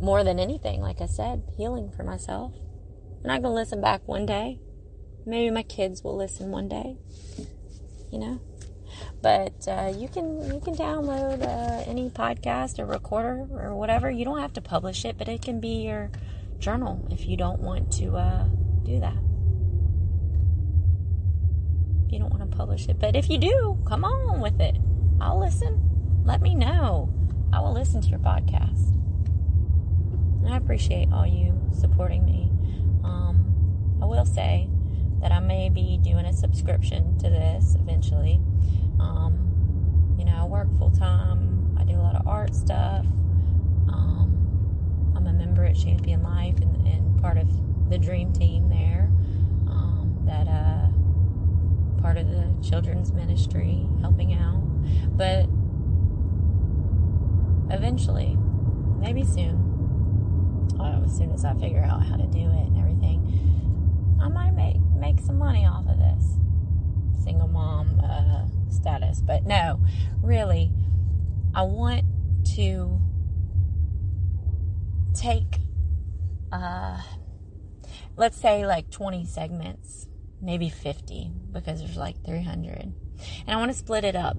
more 0.00 0.22
than 0.22 0.38
anything, 0.38 0.82
like 0.82 1.00
I 1.00 1.06
said, 1.06 1.42
healing 1.56 1.90
for 1.90 2.04
myself. 2.04 2.52
And 3.22 3.32
I 3.32 3.40
can 3.40 3.54
listen 3.54 3.80
back 3.80 4.06
one 4.06 4.26
day. 4.26 4.60
Maybe 5.26 5.50
my 5.50 5.64
kids 5.64 6.04
will 6.04 6.16
listen 6.16 6.50
one 6.50 6.68
day. 6.68 6.96
You 8.12 8.18
know? 8.18 8.40
But 9.20 9.66
uh, 9.66 9.92
you 9.96 10.08
can 10.08 10.42
you 10.52 10.60
can 10.60 10.74
download 10.74 11.42
uh, 11.42 11.84
any 11.90 12.10
podcast 12.10 12.78
or 12.78 12.86
recorder 12.86 13.46
or 13.52 13.74
whatever. 13.74 14.10
You 14.10 14.24
don't 14.24 14.40
have 14.40 14.52
to 14.54 14.60
publish 14.60 15.04
it, 15.04 15.18
but 15.18 15.28
it 15.28 15.42
can 15.42 15.60
be 15.60 15.82
your 15.82 16.10
journal 16.58 17.06
if 17.10 17.26
you 17.26 17.36
don't 17.36 17.60
want 17.60 17.92
to 17.94 18.16
uh, 18.16 18.44
do 18.84 19.00
that. 19.00 19.16
You 22.08 22.20
don't 22.20 22.30
want 22.30 22.48
to 22.48 22.56
publish 22.56 22.88
it, 22.88 22.98
but 23.00 23.16
if 23.16 23.28
you 23.28 23.38
do, 23.38 23.78
come 23.84 24.04
on 24.04 24.40
with 24.40 24.60
it. 24.60 24.76
I'll 25.20 25.40
listen. 25.40 26.22
Let 26.24 26.40
me 26.40 26.54
know. 26.54 27.12
I 27.52 27.60
will 27.60 27.72
listen 27.72 28.00
to 28.02 28.08
your 28.08 28.18
podcast. 28.20 28.94
And 30.44 30.48
I 30.48 30.56
appreciate 30.56 31.08
all 31.12 31.26
you 31.26 31.58
supporting 31.72 32.24
me. 32.24 32.50
Um, 33.02 33.98
I 34.00 34.04
will 34.04 34.24
say 34.24 34.68
that 35.20 35.32
I 35.32 35.40
may 35.40 35.68
be 35.68 35.98
doing 36.02 36.26
a 36.26 36.32
subscription 36.32 37.18
to 37.18 37.30
this 37.30 37.74
eventually. 37.74 38.40
Um, 39.00 40.14
you 40.18 40.24
know, 40.24 40.36
I 40.36 40.44
work 40.44 40.68
full 40.78 40.90
time. 40.90 41.76
I 41.78 41.84
do 41.84 41.94
a 41.94 42.02
lot 42.02 42.14
of 42.14 42.26
art 42.26 42.54
stuff. 42.54 43.04
Um, 43.88 45.12
I'm 45.16 45.26
a 45.26 45.32
member 45.32 45.64
at 45.64 45.76
Champion 45.76 46.22
Life 46.22 46.56
and, 46.60 46.86
and 46.86 47.20
part 47.20 47.38
of 47.38 47.48
the 47.90 47.98
dream 47.98 48.32
team 48.32 48.68
there 48.68 49.10
um, 49.68 50.18
that 50.26 50.48
uh, 50.48 50.88
part 52.02 52.16
of 52.18 52.28
the 52.28 52.54
children's 52.66 53.12
ministry 53.12 53.86
helping 54.00 54.34
out. 54.34 54.62
But 55.16 55.46
eventually, 57.74 58.36
maybe 58.98 59.24
soon, 59.24 60.68
uh, 60.78 61.02
as 61.04 61.16
soon 61.16 61.32
as 61.32 61.44
I 61.44 61.54
figure 61.54 61.82
out 61.82 62.02
how 62.04 62.16
to 62.16 62.26
do 62.26 62.38
it 62.38 62.66
and 62.66 62.78
everything, 62.78 63.55
I 64.20 64.28
might 64.28 64.52
make 64.52 64.80
make 64.96 65.20
some 65.20 65.38
money 65.38 65.66
off 65.66 65.86
of 65.86 65.98
this 65.98 66.36
single 67.22 67.48
mom 67.48 68.00
uh, 68.00 68.46
status. 68.70 69.20
But 69.20 69.44
no, 69.44 69.80
really, 70.22 70.72
I 71.54 71.62
want 71.62 72.04
to 72.54 73.00
take, 75.14 75.58
uh, 76.52 77.00
let's 78.16 78.36
say 78.36 78.66
like 78.66 78.90
20 78.90 79.26
segments, 79.26 80.06
maybe 80.40 80.68
50, 80.68 81.32
because 81.52 81.80
there's 81.80 81.96
like 81.96 82.24
300. 82.24 82.80
And 82.80 82.94
I 83.48 83.56
want 83.56 83.72
to 83.72 83.76
split 83.76 84.04
it 84.04 84.14
up. 84.14 84.36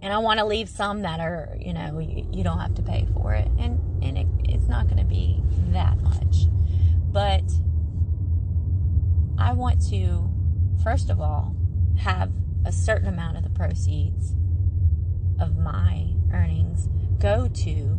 And 0.00 0.12
I 0.12 0.18
want 0.18 0.38
to 0.38 0.46
leave 0.46 0.68
some 0.68 1.02
that 1.02 1.18
are, 1.18 1.56
you 1.58 1.72
know, 1.72 1.98
you, 1.98 2.28
you 2.32 2.44
don't 2.44 2.60
have 2.60 2.76
to 2.76 2.82
pay 2.82 3.08
for 3.14 3.34
it. 3.34 3.48
And, 3.58 4.04
and 4.04 4.16
it, 4.16 4.26
it's 4.44 4.68
not 4.68 4.86
going 4.86 4.98
to 4.98 5.04
be 5.04 5.42
that 5.72 5.96
much. 5.98 6.46
But 7.10 7.42
I 9.38 9.52
want 9.52 9.80
to, 9.90 10.28
first 10.82 11.10
of 11.10 11.20
all, 11.20 11.54
have 11.98 12.32
a 12.64 12.72
certain 12.72 13.08
amount 13.08 13.36
of 13.36 13.44
the 13.44 13.50
proceeds 13.50 14.34
of 15.40 15.56
my 15.56 16.08
earnings 16.32 16.88
go 17.20 17.46
to 17.48 17.98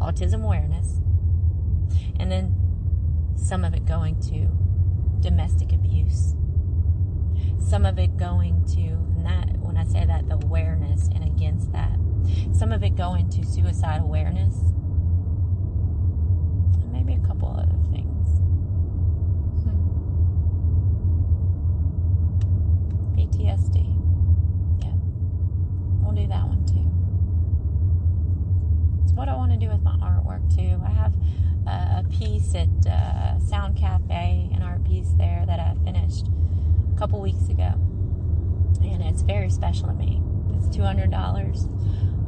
autism 0.00 0.44
awareness, 0.44 1.00
and 2.18 2.30
then 2.30 2.54
some 3.36 3.64
of 3.64 3.74
it 3.74 3.84
going 3.86 4.20
to 4.20 4.48
domestic 5.20 5.72
abuse, 5.72 6.34
some 7.58 7.84
of 7.84 7.98
it 7.98 8.16
going 8.16 8.64
to, 8.66 8.96
that, 9.24 9.58
when 9.58 9.76
I 9.76 9.84
say 9.84 10.04
that, 10.04 10.28
the 10.28 10.34
awareness 10.34 11.08
and 11.08 11.24
against 11.24 11.72
that, 11.72 11.98
some 12.52 12.72
of 12.72 12.84
it 12.84 12.94
going 12.96 13.28
to 13.30 13.44
suicide 13.44 14.00
awareness, 14.00 14.54
and 16.80 16.92
maybe 16.92 17.14
a 17.14 17.26
couple 17.26 17.48
other 17.48 17.76
things. 17.90 18.05
PTSD. 23.16 23.76
Yeah. 24.82 24.92
We'll 26.02 26.14
do 26.14 26.26
that 26.28 26.46
one 26.46 26.64
too. 26.66 26.86
It's 29.04 29.12
what 29.12 29.28
I 29.28 29.34
want 29.34 29.52
to 29.52 29.58
do 29.58 29.68
with 29.68 29.82
my 29.82 29.96
artwork 29.96 30.54
too. 30.54 30.80
I 30.84 30.90
have 30.90 31.12
uh, 31.66 32.02
a 32.02 32.04
piece 32.10 32.54
at 32.54 32.68
uh, 32.86 33.38
Sound 33.40 33.76
Cafe, 33.76 34.50
an 34.54 34.62
art 34.62 34.84
piece 34.84 35.10
there 35.18 35.44
that 35.46 35.58
I 35.58 35.74
finished 35.84 36.26
a 36.94 36.98
couple 36.98 37.20
weeks 37.20 37.48
ago. 37.48 37.72
And 38.82 39.02
it's 39.02 39.22
very 39.22 39.50
special 39.50 39.88
to 39.88 39.94
me. 39.94 40.22
It's 40.54 40.74
two 40.74 40.82
hundred 40.82 41.10
dollars. 41.10 41.66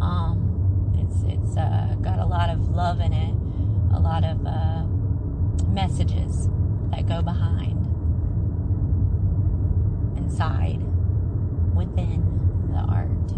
Um, 0.00 0.92
it's 0.98 1.22
it's 1.22 1.56
uh, 1.56 1.96
got 2.02 2.18
a 2.18 2.26
lot 2.26 2.50
of 2.50 2.70
love 2.70 3.00
in 3.00 3.12
it, 3.12 3.34
a 3.94 4.00
lot 4.00 4.24
of 4.24 4.44
uh, 4.46 4.84
messages 5.68 6.48
that 6.90 7.06
go 7.06 7.22
behind, 7.22 7.86
inside, 10.28 10.82
within 11.74 12.22
the 12.70 12.78
art 12.78 13.08
too. 13.28 13.34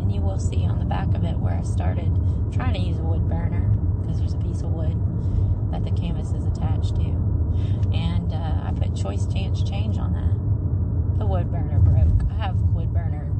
And 0.00 0.12
you 0.12 0.20
will 0.20 0.38
see 0.38 0.64
on 0.64 0.78
the 0.78 0.84
back 0.84 1.08
of 1.14 1.24
it 1.24 1.36
where 1.38 1.54
I 1.54 1.62
started 1.62 2.08
trying 2.52 2.74
to 2.74 2.80
use 2.80 2.98
a 2.98 3.02
wood 3.02 3.28
burner 3.28 3.68
because 4.00 4.18
there's 4.18 4.34
a 4.34 4.38
piece 4.38 4.62
of 4.62 4.70
wood 4.70 4.96
that 5.72 5.84
the 5.84 5.90
canvas 5.90 6.30
is 6.30 6.46
attached 6.46 6.94
to, 6.96 7.08
and 7.92 8.32
uh, 8.32 8.68
I 8.68 8.72
put 8.76 8.94
choice 8.94 9.26
chance 9.26 9.62
change 9.62 9.98
on 9.98 10.12
that. 10.12 11.18
The 11.18 11.26
wood 11.26 11.50
burner 11.50 11.78
broke. 11.80 12.30
I 12.30 12.34
have 12.44 12.56
wood 12.72 12.92
burner 12.92 13.32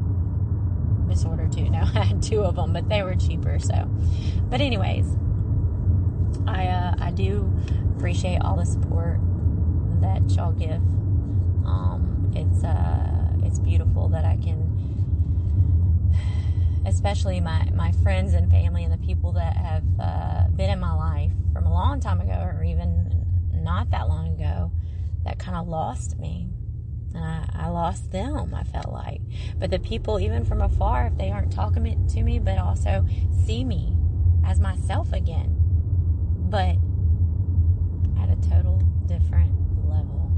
disorder 1.09 1.49
too. 1.49 1.71
Now 1.71 1.88
I 1.95 2.05
had 2.05 2.23
two 2.23 2.40
of 2.40 2.57
them, 2.57 2.73
but 2.73 2.88
they 2.88 3.03
were 3.05 3.14
cheaper. 3.14 3.61
So, 3.61 3.88
but 4.49 4.61
anyways, 4.61 5.07
I 6.47 6.66
uh, 6.66 6.95
I 6.99 7.12
do 7.12 7.53
appreciate 7.97 8.38
all 8.43 8.57
the 8.57 8.66
support 8.66 9.21
that 10.01 10.29
y'all 10.33 10.53
give. 10.53 10.83
It's 12.35 12.64
uh, 12.64 13.29
it's 13.45 13.59
beautiful 13.59 14.09
that 14.09 14.25
I 14.25 14.37
can, 14.37 16.12
especially 16.87 17.40
my 17.40 17.71
my 17.75 17.93
friends 18.03 18.35
and 18.35 18.51
family 18.51 18.85
and 18.85 18.93
the 18.93 19.07
people 19.07 19.33
that 19.33 19.57
have 19.57 19.85
uh, 20.01 20.49
been 20.49 20.71
in 20.71 20.81
my 20.81 20.95
life 20.95 21.33
from 21.53 21.66
a 21.66 21.73
long 21.73 22.01
time 22.01 22.21
ago 22.21 22.33
or 22.33 22.62
even 22.64 23.25
not 23.53 23.90
that 23.90 24.09
long 24.09 24.29
ago 24.29 24.71
that 25.25 25.38
kind 25.38 25.57
of 25.57 25.69
lost 25.69 26.19
me. 26.19 26.49
And 27.12 27.25
I, 27.25 27.49
I 27.53 27.69
lost 27.69 28.12
them 28.12 28.55
i 28.55 28.62
felt 28.62 28.93
like. 28.93 29.21
But 29.59 29.71
the 29.71 29.79
people 29.81 30.21
even 30.21 30.45
from 30.45 30.61
afar 30.61 31.07
if 31.09 31.19
they 31.19 31.31
aren't 31.31 31.53
talking 31.53 32.07
to 32.07 32.23
me 32.23 32.38
but 32.38 32.59
also 32.59 33.05
see 33.45 33.64
me 33.64 33.97
as 34.45 34.61
myself 34.61 35.12
again 35.12 35.57
but 36.51 36.77
at 38.21 38.29
a 38.31 38.37
total 38.49 38.83
different 39.07 39.53
level 39.88 40.31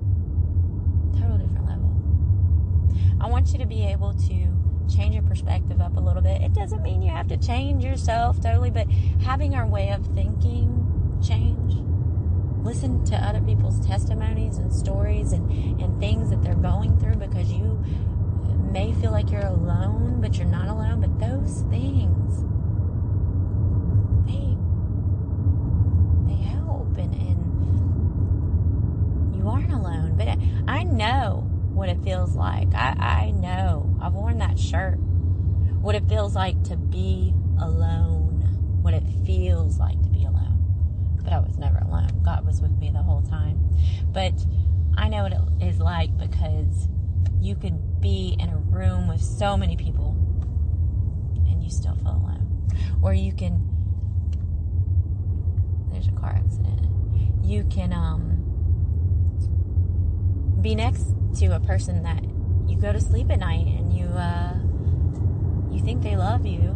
total 1.19 1.39
different 1.39 1.67
level 1.67 1.97
i 3.21 3.27
want 3.43 3.53
you 3.53 3.59
to 3.59 3.67
be 3.67 3.85
able 3.85 4.15
to 4.15 4.47
change 4.89 5.15
your 5.15 5.23
perspective 5.25 5.81
up 5.81 5.97
a 5.97 6.01
little 6.01 6.23
bit 6.23 6.41
it 6.43 6.53
doesn't 6.53 6.81
mean 6.81 7.03
you 7.03 7.11
have 7.11 7.27
to 7.27 7.37
change 7.37 7.83
yourself 7.83 8.41
totally 8.41 8.71
but 8.71 8.89
having 9.25 9.57
our 9.57 9.67
way 9.67 9.91
of 9.91 10.07
thinking 10.15 11.19
change 11.21 11.75
listen 12.63 13.05
to 13.05 13.17
other 13.17 13.41
people's 13.41 13.85
testimonies 13.85 14.59
and 14.59 14.73
stories 14.73 15.33
and, 15.33 15.51
and 15.81 15.99
things 15.99 16.31
that 16.31 16.41
they're 16.41 16.55
going 16.55 16.97
through 17.01 17.17
because 17.17 17.51
you 17.51 17.83
may 18.71 18.93
feel 18.95 19.11
like 19.11 19.33
you're 19.33 19.41
alone, 19.41 20.21
but 20.21 20.37
you're 20.37 20.47
not 20.47 20.69
alone. 20.69 21.01
But 21.01 21.19
those 21.19 21.63
things, 21.69 22.45
they 24.25 24.57
they 26.29 26.37
help 26.49 26.97
and, 26.97 27.13
and 27.13 29.35
you 29.35 29.49
aren't 29.49 29.73
alone. 29.73 30.15
But 30.17 30.39
I 30.73 30.85
know 30.85 31.52
what 31.75 31.89
it 31.89 32.03
feels 32.03 32.35
like. 32.37 32.75
I, 32.75 32.95
I 32.99 33.31
know. 33.31 33.97
I've 34.01 34.13
worn 34.13 34.39
that 34.39 34.59
shirt. 34.59 34.99
What 34.99 35.95
it 35.95 36.09
feels 36.09 36.35
like 36.35 36.63
to 36.65 36.77
be 36.77 37.35
alone. 37.61 38.79
What 38.83 38.95
it 38.95 39.05
feels 39.25 39.79
like 39.79 40.01
to 40.03 40.09
be 40.09 40.25
alone 40.25 40.43
but 41.23 41.33
I 41.33 41.39
was 41.39 41.59
never 41.59 41.79
alone. 41.79 42.21
God 42.25 42.45
was 42.45 42.61
with 42.61 42.77
me 42.79 42.91
the 42.91 43.03
whole 43.03 43.23
time. 43.23 43.59
But 44.13 44.35
I 44.97 45.09
know 45.09 45.23
what 45.23 45.33
it 45.33 45.67
is 45.67 45.79
like 45.79 46.17
because 46.19 46.89
you 47.41 47.55
could 47.55 48.01
be 48.01 48.37
in 48.39 48.49
a 48.51 48.57
room 48.57 49.09
with 49.09 49.23
so 49.23 49.57
many 49.57 49.77
people 49.77 50.17
and 51.49 51.63
you 51.63 51.71
still 51.71 51.95
feel 51.97 52.13
alone. 52.13 52.69
Or 53.03 53.15
you 53.15 53.33
can, 53.33 53.69
there's 55.91 56.09
a 56.09 56.13
car 56.13 56.35
accident. 56.37 56.87
You 57.43 57.65
can 57.65 57.93
um, 57.93 58.42
be 60.63 60.75
next 60.77 61.13
to 61.39 61.47
a 61.49 61.61
person 61.61 62.05
that 62.05 62.23
you 62.71 62.77
go 62.81 62.93
to 62.93 63.01
sleep 63.01 63.31
at 63.31 63.41
night 63.41 63.67
and 63.67 63.93
you, 63.93 64.07
uh, 64.07 64.55
you 65.71 65.81
think 65.83 66.03
they 66.03 66.17
love 66.17 66.47
you, 66.47 66.71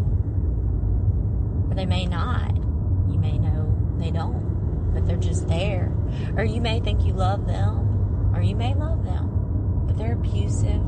but 1.68 1.76
they 1.76 1.86
may 1.86 2.04
not. 2.04 2.56
You 2.56 3.18
may 3.18 3.38
know 3.38 3.72
they 3.98 4.10
don't, 4.10 4.92
but 4.92 5.06
they're 5.06 5.16
just 5.16 5.46
there. 5.46 5.92
Or 6.36 6.44
you 6.44 6.60
may 6.60 6.80
think 6.80 7.04
you 7.04 7.12
love 7.12 7.46
them, 7.46 8.32
or 8.34 8.42
you 8.42 8.56
may 8.56 8.74
love 8.74 9.04
them, 9.04 9.84
but 9.86 9.96
they're 9.96 10.14
abusive, 10.14 10.82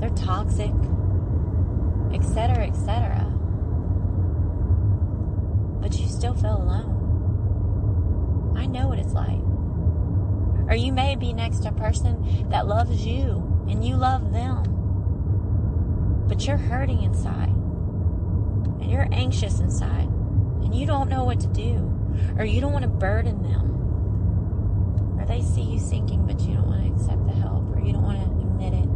they're 0.00 0.10
toxic, 0.10 0.74
etc., 2.12 2.66
etc. 2.66 3.32
But 5.80 5.98
you 5.98 6.08
still 6.08 6.34
feel 6.34 6.58
alone. 6.58 8.54
I 8.56 8.66
know 8.66 8.88
what 8.88 8.98
it's 8.98 9.12
like. 9.14 9.40
Or 10.68 10.74
you 10.74 10.92
may 10.92 11.14
be 11.16 11.32
next 11.32 11.60
to 11.60 11.68
a 11.68 11.72
person 11.72 12.48
that 12.50 12.66
loves 12.66 13.06
you 13.06 13.64
and 13.68 13.84
you 13.84 13.96
love 13.96 14.32
them, 14.32 14.64
but 16.28 16.46
you're 16.46 16.56
hurting 16.56 17.02
inside 17.02 17.48
and 17.48 18.90
you're 18.90 19.08
anxious 19.12 19.60
inside 19.60 20.08
and 20.62 20.74
you 20.74 20.86
don't 20.86 21.08
know 21.08 21.24
what 21.24 21.40
to 21.40 21.46
do 21.48 21.92
or 22.38 22.44
you 22.44 22.60
don't 22.60 22.72
want 22.72 22.82
to 22.82 22.88
burden 22.88 23.42
them, 23.42 25.18
or 25.18 25.26
they 25.26 25.42
see 25.42 25.62
you 25.62 25.78
sinking 25.78 26.26
but 26.26 26.40
you 26.40 26.54
don't 26.54 26.66
want 26.66 26.84
to 26.84 26.92
accept 26.92 27.26
the 27.26 27.32
help, 27.32 27.64
or 27.74 27.80
you 27.80 27.92
don't 27.92 28.02
want 28.02 28.18
to 28.18 28.24
admit 28.24 28.74
it. 28.74 28.88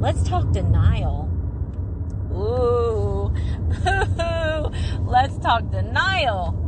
Let's 0.00 0.22
talk 0.28 0.52
denial. 0.52 1.30
Ooh, 2.32 3.32
let's 5.06 5.38
talk 5.38 5.70
denial. 5.70 6.65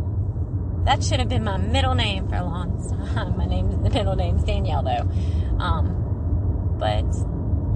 That 0.84 1.02
should 1.02 1.20
have 1.20 1.28
been 1.28 1.44
my 1.44 1.56
middle 1.56 1.94
name 1.94 2.28
for 2.28 2.36
a 2.36 2.44
long 2.44 2.78
time. 3.14 3.36
My 3.36 3.46
name, 3.46 3.68
is 3.70 3.76
the 3.82 3.90
middle 3.90 4.16
name's 4.16 4.42
Danielle, 4.44 4.82
though. 4.82 5.08
Um, 5.62 6.76
but 6.78 7.04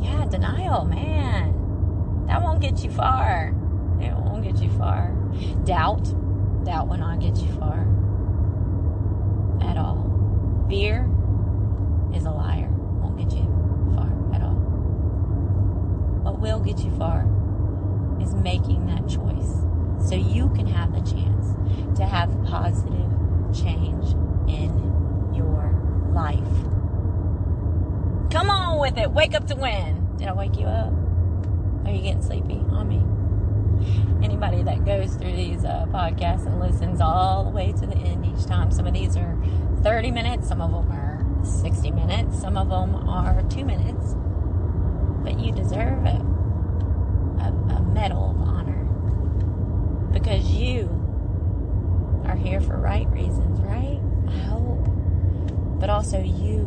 yeah, 0.02 0.24
denial, 0.26 0.84
man, 0.84 2.26
that 2.26 2.42
won't 2.42 2.60
get 2.60 2.82
you 2.82 2.90
far. 2.90 3.54
It 4.00 4.12
won't 4.14 4.42
get 4.44 4.62
you 4.62 4.70
far. 4.78 5.12
Doubt, 5.64 6.04
doubt 6.64 6.88
will 6.88 6.98
not 6.98 7.20
get 7.20 7.36
you 7.36 7.52
far. 7.58 7.80
At 9.60 9.76
all. 9.76 10.66
Fear 10.68 11.08
is 12.14 12.24
a 12.24 12.30
liar. 12.30 12.68
Won't 12.70 13.18
get 13.18 13.32
you 13.32 13.44
far 13.94 14.10
at 14.34 14.42
all. 14.42 14.54
What 16.22 16.40
will 16.40 16.60
get 16.60 16.78
you 16.78 16.90
far 16.96 17.28
is 18.20 18.34
making 18.34 18.86
that 18.86 19.08
choice 19.08 20.08
so 20.08 20.14
you 20.14 20.48
can 20.50 20.66
have 20.66 20.92
the 20.92 21.00
chance 21.00 21.21
to 21.96 22.04
have 22.04 22.30
positive 22.44 23.10
change 23.54 24.12
in 24.48 25.32
your 25.34 25.72
life. 26.12 26.38
Come 28.32 28.48
on 28.48 28.78
with 28.78 28.96
it. 28.96 29.10
Wake 29.10 29.34
up 29.34 29.46
to 29.48 29.54
win. 29.54 30.16
Did 30.16 30.28
I 30.28 30.32
wake 30.32 30.56
you 30.56 30.66
up? 30.66 30.92
Are 31.84 31.90
you 31.90 32.02
getting 32.02 32.22
sleepy 32.22 32.60
on 32.70 32.88
me? 32.88 33.02
Anybody 34.24 34.62
that 34.62 34.84
goes 34.84 35.14
through 35.16 35.36
these 35.36 35.64
uh, 35.64 35.86
podcasts 35.88 36.46
and 36.46 36.60
listens 36.60 37.00
all 37.00 37.44
the 37.44 37.50
way 37.50 37.72
to 37.72 37.86
the 37.86 37.96
end 37.96 38.24
each 38.24 38.46
time. 38.46 38.70
Some 38.70 38.86
of 38.86 38.94
these 38.94 39.16
are 39.16 39.36
30 39.82 40.12
minutes, 40.12 40.48
some 40.48 40.60
of 40.60 40.70
them 40.70 40.90
are 40.92 41.26
60 41.44 41.90
minutes, 41.90 42.40
some 42.40 42.56
of 42.56 42.68
them 42.68 42.94
are 43.08 43.42
two 43.50 43.64
minutes. 43.64 44.14
But 45.24 45.40
you 45.40 45.52
deserve 45.52 46.06
it 46.06 46.22
a, 47.40 47.52
a 47.76 47.82
medal 47.92 48.30
of 48.30 48.48
honor 48.48 48.84
because 50.12 50.44
you 50.52 51.01
are 52.32 52.36
here 52.36 52.60
for 52.60 52.78
right 52.78 53.06
reasons, 53.10 53.60
right? 53.60 54.00
I 54.26 54.38
hope. 54.48 54.88
But 55.78 55.90
also, 55.90 56.22
you 56.22 56.60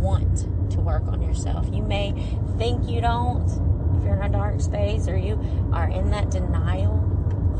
want 0.00 0.46
to 0.70 0.80
work 0.80 1.02
on 1.08 1.20
yourself. 1.20 1.68
You 1.70 1.82
may 1.82 2.12
think 2.56 2.88
you 2.88 3.02
don't 3.02 3.44
if 3.98 4.04
you're 4.04 4.14
in 4.14 4.22
a 4.22 4.28
dark 4.30 4.60
space 4.60 5.06
or 5.08 5.18
you 5.18 5.38
are 5.74 5.90
in 5.90 6.10
that 6.10 6.30
denial 6.30 6.96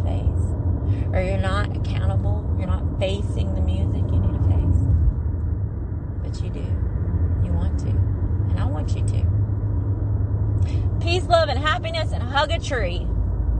phase 0.03 1.13
or 1.13 1.21
you're 1.21 1.37
not 1.37 1.77
accountable, 1.77 2.57
you're 2.59 2.69
not 2.69 2.99
facing 2.99 3.55
the 3.55 3.61
music 3.61 4.03
you 4.11 4.19
need 4.19 4.33
to 4.33 4.45
face. 4.49 4.81
But 6.23 6.43
you 6.43 6.49
do. 6.49 6.67
You 7.45 7.53
want 7.53 7.79
to. 7.81 7.89
And 7.89 8.59
I 8.59 8.65
want 8.65 8.97
you 8.97 9.05
to 9.05 9.27
peace, 11.03 11.25
love, 11.25 11.49
and 11.51 11.59
happiness, 11.59 12.13
and 12.13 12.23
hug 12.23 12.51
a 12.51 12.59
tree. 12.59 13.07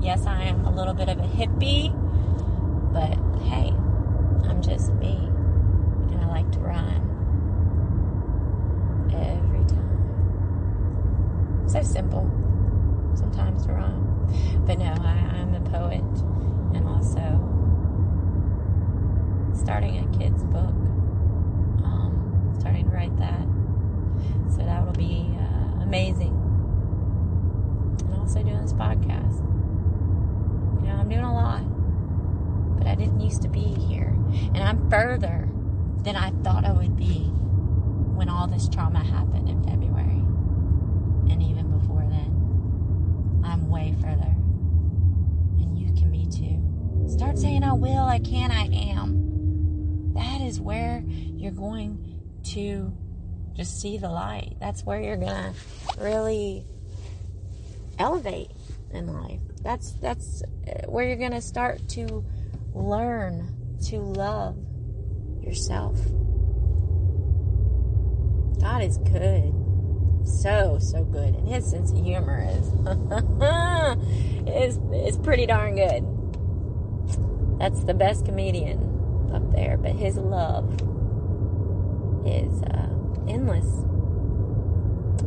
Yes, 0.01 0.25
I 0.25 0.45
am 0.45 0.65
a 0.65 0.71
little 0.71 0.95
bit 0.95 1.09
of 1.11 1.19
a 1.19 1.23
hippie, 1.23 1.91
but 2.93 3.19
hey, 3.51 3.75
I'm 4.49 4.63
just 4.63 4.93
me, 4.95 5.17
and 6.11 6.21
I 6.21 6.27
like 6.29 6.51
to 6.53 6.61
rhyme 6.61 7.03
every 9.13 9.65
time. 9.67 9.99
So 11.69 11.83
simple, 11.83 12.31
sometimes 13.17 13.67
to 13.67 13.73
rhyme. 13.73 14.07
But 14.67 14.79
no, 14.79 14.85
I, 14.87 15.19
I'm 15.35 15.55
a 15.55 15.61
poet, 15.69 16.05
and 16.75 16.87
also 16.87 17.21
starting 19.61 19.99
a 19.99 20.19
kid's 20.19 20.45
book. 20.45 20.77
Um, 21.85 22.55
starting 22.61 22.85
to 22.85 22.91
write 22.91 23.17
that, 23.19 23.47
so 24.49 24.59
that 24.59 24.85
will 24.87 24.93
be 24.93 25.27
uh, 25.41 25.83
amazing 25.83 26.37
and 28.05 28.15
also 28.15 28.43
doing 28.43 28.63
this 28.63 28.73
podcast. 28.73 29.41
You 30.83 30.87
know, 30.89 30.95
I'm 31.01 31.09
doing 31.09 31.25
a 31.25 31.35
lot, 31.35 31.63
but 32.81 32.89
I 32.89 32.95
didn't 32.95 33.21
used 33.21 33.43
to 33.43 33.49
be 33.49 33.61
here. 33.61 34.09
And 34.55 34.59
I'm 34.59 34.89
further 34.89 35.47
than 36.03 36.17
I 36.17 36.31
thought 36.43 36.65
I 36.65 36.73
would 36.73 36.97
be 36.97 37.25
when 38.17 38.31
all 38.31 38.47
this 38.47 38.71
trauma 38.71 39.05
happened 39.05 39.51
in 39.51 39.63
February. 39.63 40.25
And 41.31 41.43
even 41.43 41.71
before 41.79 42.07
then, 42.09 43.43
I'm 43.45 43.69
way 43.69 43.95
further. 44.01 44.35
And 45.61 45.79
you 45.79 45.93
can 45.93 46.11
be 46.11 46.25
too. 46.25 47.13
Start 47.13 47.39
saying, 47.39 47.63
I 47.65 47.75
will, 47.75 48.05
I 48.05 48.19
can, 48.19 48.51
I 48.51 48.67
am. 48.93 50.15
That 50.15 50.41
is 50.41 50.59
where 50.59 51.05
you're 51.07 51.53
going 51.53 52.19
to 52.45 52.97
just 53.55 53.79
see 53.79 53.99
the 53.99 54.09
light. 54.09 54.57
That's 54.59 54.85
where 54.85 55.01
you're 55.01 55.17
going 55.17 55.53
to 55.53 55.55
really 55.99 56.65
elevate 57.99 58.51
in 58.93 59.13
life. 59.13 59.41
That's 59.63 59.93
that's 59.93 60.43
uh, 60.43 60.87
where 60.89 61.07
you're 61.07 61.17
going 61.17 61.33
to 61.33 61.43
start 61.43 61.87
to 61.91 62.25
learn 62.75 63.49
to 63.87 63.99
love 63.99 64.57
yourself. 65.41 65.97
God 68.61 68.83
is 68.83 68.99
good. 68.99 69.55
So, 70.25 70.79
so 70.81 71.05
good. 71.05 71.35
And 71.35 71.49
his 71.49 71.71
sense 71.71 71.93
of 71.93 72.05
humor 72.05 72.47
is 72.47 72.69
is 74.47 74.79
is 74.93 75.17
pretty 75.19 75.47
darn 75.47 75.77
good. 75.77 76.05
That's 77.59 77.85
the 77.85 77.95
best 77.95 78.27
comedian 78.27 79.31
up 79.35 79.51
there, 79.53 79.77
but 79.77 79.93
his 79.93 80.17
love 80.17 80.75
is 82.27 82.63
uh, 82.63 82.89
endless. 83.29 83.67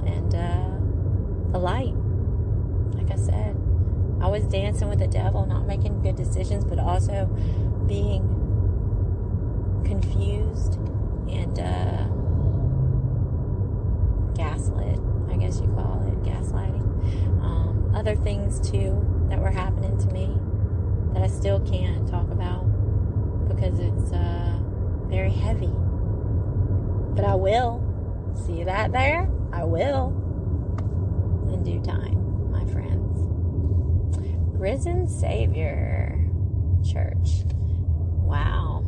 And 0.06 0.36
uh, 0.36 1.51
the 1.51 1.60
light 1.60 1.95
like 3.03 3.12
I 3.12 3.21
said, 3.21 3.56
I 4.24 4.28
was 4.28 4.46
dancing 4.46 4.88
with 4.88 5.00
the 5.00 5.08
devil, 5.08 5.46
not 5.46 5.68
making 5.68 6.02
good 6.02 6.16
decisions, 6.16 6.64
but 6.64 6.80
also 6.80 7.26
being 7.88 8.22
confused 9.84 10.76
and 11.30 11.60
uh, 11.60 12.08
gaslit, 14.34 14.98
I 15.30 15.36
guess 15.36 15.60
you 15.60 15.68
call 15.68 16.08
it, 16.08 16.24
gaslighting. 16.24 17.44
Um, 17.44 17.92
other 17.94 18.16
things 18.16 18.62
too 18.72 19.06
that 19.30 19.40
were 19.40 19.52
happening 19.52 19.98
to 19.98 20.08
me 20.14 20.38
that 21.14 21.22
I 21.22 21.28
still 21.28 21.60
can't 21.60 22.08
talk 22.08 22.32
about 22.32 22.64
because 23.50 23.78
it's 23.78 24.14
uh, 24.14 24.58
very 25.08 25.32
heavy. 25.32 25.74
But 27.14 27.26
I 27.26 27.36
will. 27.36 27.84
See 28.48 28.64
that 28.64 28.94
there? 28.94 29.30
I 29.52 29.66
will. 29.66 30.14
In 31.52 31.62
due 31.62 31.82
time. 31.82 32.23
Risen 34.63 35.10
Savior 35.10 36.26
Church. 36.89 37.43
Wow. 38.23 38.86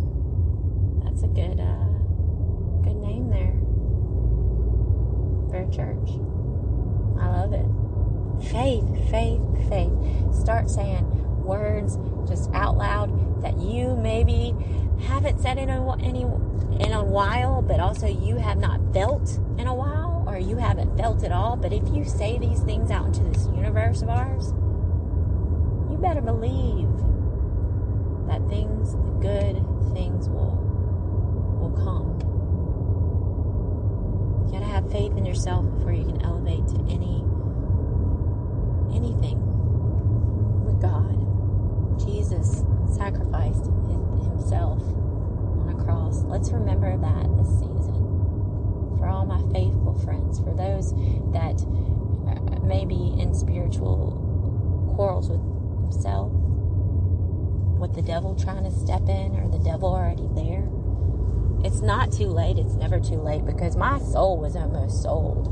That's 1.03 1.21
a 1.23 1.27
good 1.27 1.59
uh 1.59 1.89
good 2.81 2.95
name 2.95 3.29
there. 3.29 3.51
For 5.49 5.67
a 5.67 5.69
church. 5.69 6.11
I 7.19 7.27
love 7.27 7.51
it. 7.51 7.65
Faith, 8.49 8.85
faith, 9.11 9.41
faith. 9.67 9.91
Start 10.33 10.69
saying 10.69 11.03
words 11.43 11.97
just 12.25 12.49
out 12.53 12.77
loud 12.77 13.43
that 13.43 13.59
you 13.59 13.97
maybe 13.97 14.55
haven't 15.01 15.41
said 15.41 15.57
in 15.57 15.69
a, 15.69 15.97
any, 15.97 16.21
in 16.21 16.93
a 16.93 17.03
while, 17.03 17.61
but 17.61 17.81
also 17.81 18.07
you 18.07 18.37
have 18.37 18.57
not 18.59 18.79
felt 18.93 19.39
in 19.57 19.67
a 19.67 19.75
while, 19.75 20.23
or 20.25 20.37
you 20.37 20.55
haven't 20.55 20.95
felt 20.97 21.25
at 21.25 21.33
all. 21.33 21.57
But 21.57 21.73
if 21.73 21.83
you 21.89 22.05
say 22.05 22.37
these 22.37 22.61
things 22.61 22.91
out 22.91 23.07
into 23.07 23.23
this 23.23 23.47
universe 23.47 24.01
of 24.01 24.07
ours, 24.07 24.53
better 26.05 26.21
believe 26.21 26.87
that 28.27 28.47
things, 28.47 28.93
the 28.93 29.17
good 29.25 29.57
things 29.91 30.29
will 30.29 30.53
will 31.59 31.73
come. 31.83 32.13
You 34.45 34.51
gotta 34.53 34.71
have 34.71 34.91
faith 34.91 35.17
in 35.17 35.25
yourself 35.25 35.65
before 35.77 35.93
you 35.93 36.05
can 36.05 36.21
elevate 36.21 36.67
to 36.67 36.79
any 36.93 37.25
anything 38.93 39.41
with 40.63 40.79
God. 40.79 41.17
Jesus 41.99 42.63
sacrificed 42.95 43.65
himself 44.29 44.77
on 44.83 45.75
a 45.75 45.83
cross. 45.83 46.21
Let's 46.25 46.51
remember 46.51 46.95
that 46.97 47.35
this 47.37 47.49
season. 47.57 47.97
For 48.99 49.07
all 49.07 49.25
my 49.25 49.41
faithful 49.51 49.97
friends, 50.05 50.37
for 50.37 50.53
those 50.53 50.93
that 51.33 51.57
uh, 52.29 52.61
may 52.61 52.85
be 52.85 53.15
in 53.19 53.33
spiritual 53.33 54.21
quarrels 54.95 55.29
with 55.31 55.54
himself, 55.85 56.31
with 57.79 57.93
the 57.93 58.01
devil 58.01 58.35
trying 58.35 58.63
to 58.63 58.71
step 58.71 59.07
in 59.07 59.35
or 59.35 59.47
the 59.49 59.59
devil 59.59 59.93
already 59.93 60.27
there. 60.33 60.67
It's 61.63 61.81
not 61.81 62.11
too 62.11 62.27
late. 62.27 62.57
It's 62.57 62.75
never 62.75 62.99
too 62.99 63.15
late 63.15 63.45
because 63.45 63.75
my 63.75 63.99
soul 63.99 64.37
was 64.37 64.55
almost 64.55 65.01
sold. 65.01 65.47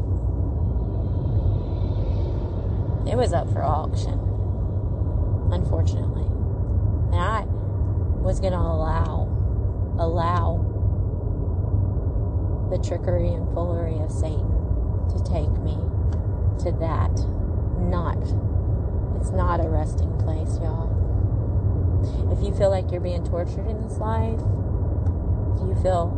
It 3.07 3.15
was 3.15 3.33
up 3.33 3.51
for 3.51 3.63
auction, 3.63 4.19
unfortunately. 5.51 6.27
And 7.11 7.21
I 7.21 7.45
was 8.21 8.39
going 8.39 8.53
to 8.53 8.59
allow, 8.59 9.27
allow 9.99 10.69
the 12.71 12.77
trickery 12.77 13.29
and 13.29 13.47
foolery 13.53 13.99
of 13.99 14.11
Satan 14.11 14.49
to 15.09 15.23
take 15.23 15.51
me 15.61 15.77
to 16.63 16.71
that. 16.79 17.11
Not, 17.79 18.21
it's 19.23 19.31
not 19.31 19.61
a 19.61 19.69
resting 19.69 20.11
place, 20.19 20.59
y'all. 20.59 20.91
If 22.29 22.43
you 22.43 22.53
feel 22.53 22.69
like 22.69 22.91
you're 22.91 22.99
being 22.99 23.23
tortured 23.23 23.65
in 23.65 23.79
this 23.79 23.97
life, 23.97 24.35
if 25.55 25.63
you 25.63 25.79
feel 25.81 26.11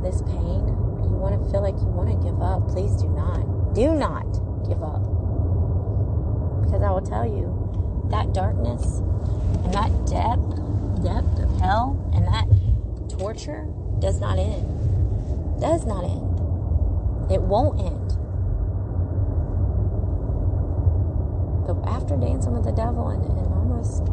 this 0.00 0.22
pain, 0.22 0.70
you 1.02 1.10
want 1.10 1.42
to 1.42 1.50
feel 1.50 1.60
like 1.60 1.74
you 1.82 1.90
want 1.90 2.14
to 2.14 2.18
give 2.22 2.40
up, 2.40 2.68
please 2.68 2.94
do 3.02 3.08
not. 3.08 3.74
Do 3.74 3.96
not 3.98 4.30
give 4.62 4.78
up. 4.78 5.02
Because 6.62 6.86
I 6.86 6.90
will 6.92 7.02
tell 7.02 7.26
you, 7.26 7.50
that 8.14 8.32
darkness 8.32 9.02
and 9.66 9.74
that 9.74 9.90
depth, 10.06 11.02
depth 11.02 11.42
of 11.42 11.50
hell 11.58 11.98
and 12.14 12.28
that 12.30 12.46
torture 13.18 13.66
does 13.98 14.20
not 14.20 14.38
end. 14.38 15.58
does 15.60 15.84
not 15.84 16.04
end. 16.04 17.28
It 17.28 17.42
won't 17.42 17.80
end. 17.80 18.21
But 21.66 21.76
after 21.86 22.16
dancing 22.16 22.52
with 22.52 22.64
the 22.64 22.72
devil 22.72 23.08
and, 23.08 23.24
and 23.24 23.52
almost 23.54 24.06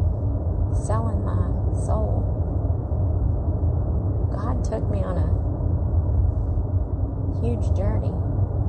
selling 0.86 1.24
my 1.24 1.50
soul, 1.84 2.26
God 4.32 4.64
took 4.64 4.88
me 4.90 5.02
on 5.02 5.18
a 5.18 5.30
huge 7.40 7.76
journey 7.76 8.12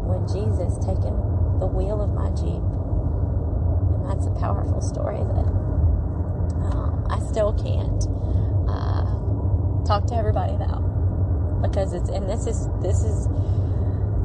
with 0.07 0.33
Jesus 0.33 0.77
taking 0.85 1.15
the 1.59 1.67
wheel 1.67 2.01
of 2.01 2.11
my 2.13 2.29
Jeep. 2.31 2.63
And 4.01 4.05
that's 4.09 4.25
a 4.25 4.31
powerful 4.39 4.81
story 4.81 5.17
that 5.17 5.47
um, 6.65 7.05
I 7.09 7.19
still 7.19 7.53
can't 7.53 8.07
uh, 8.67 9.85
talk 9.85 10.07
to 10.07 10.15
everybody 10.15 10.53
about 10.53 10.81
because 11.61 11.93
it's 11.93 12.09
and 12.09 12.27
this 12.29 12.47
is 12.47 12.67
this 12.81 13.03
is 13.03 13.27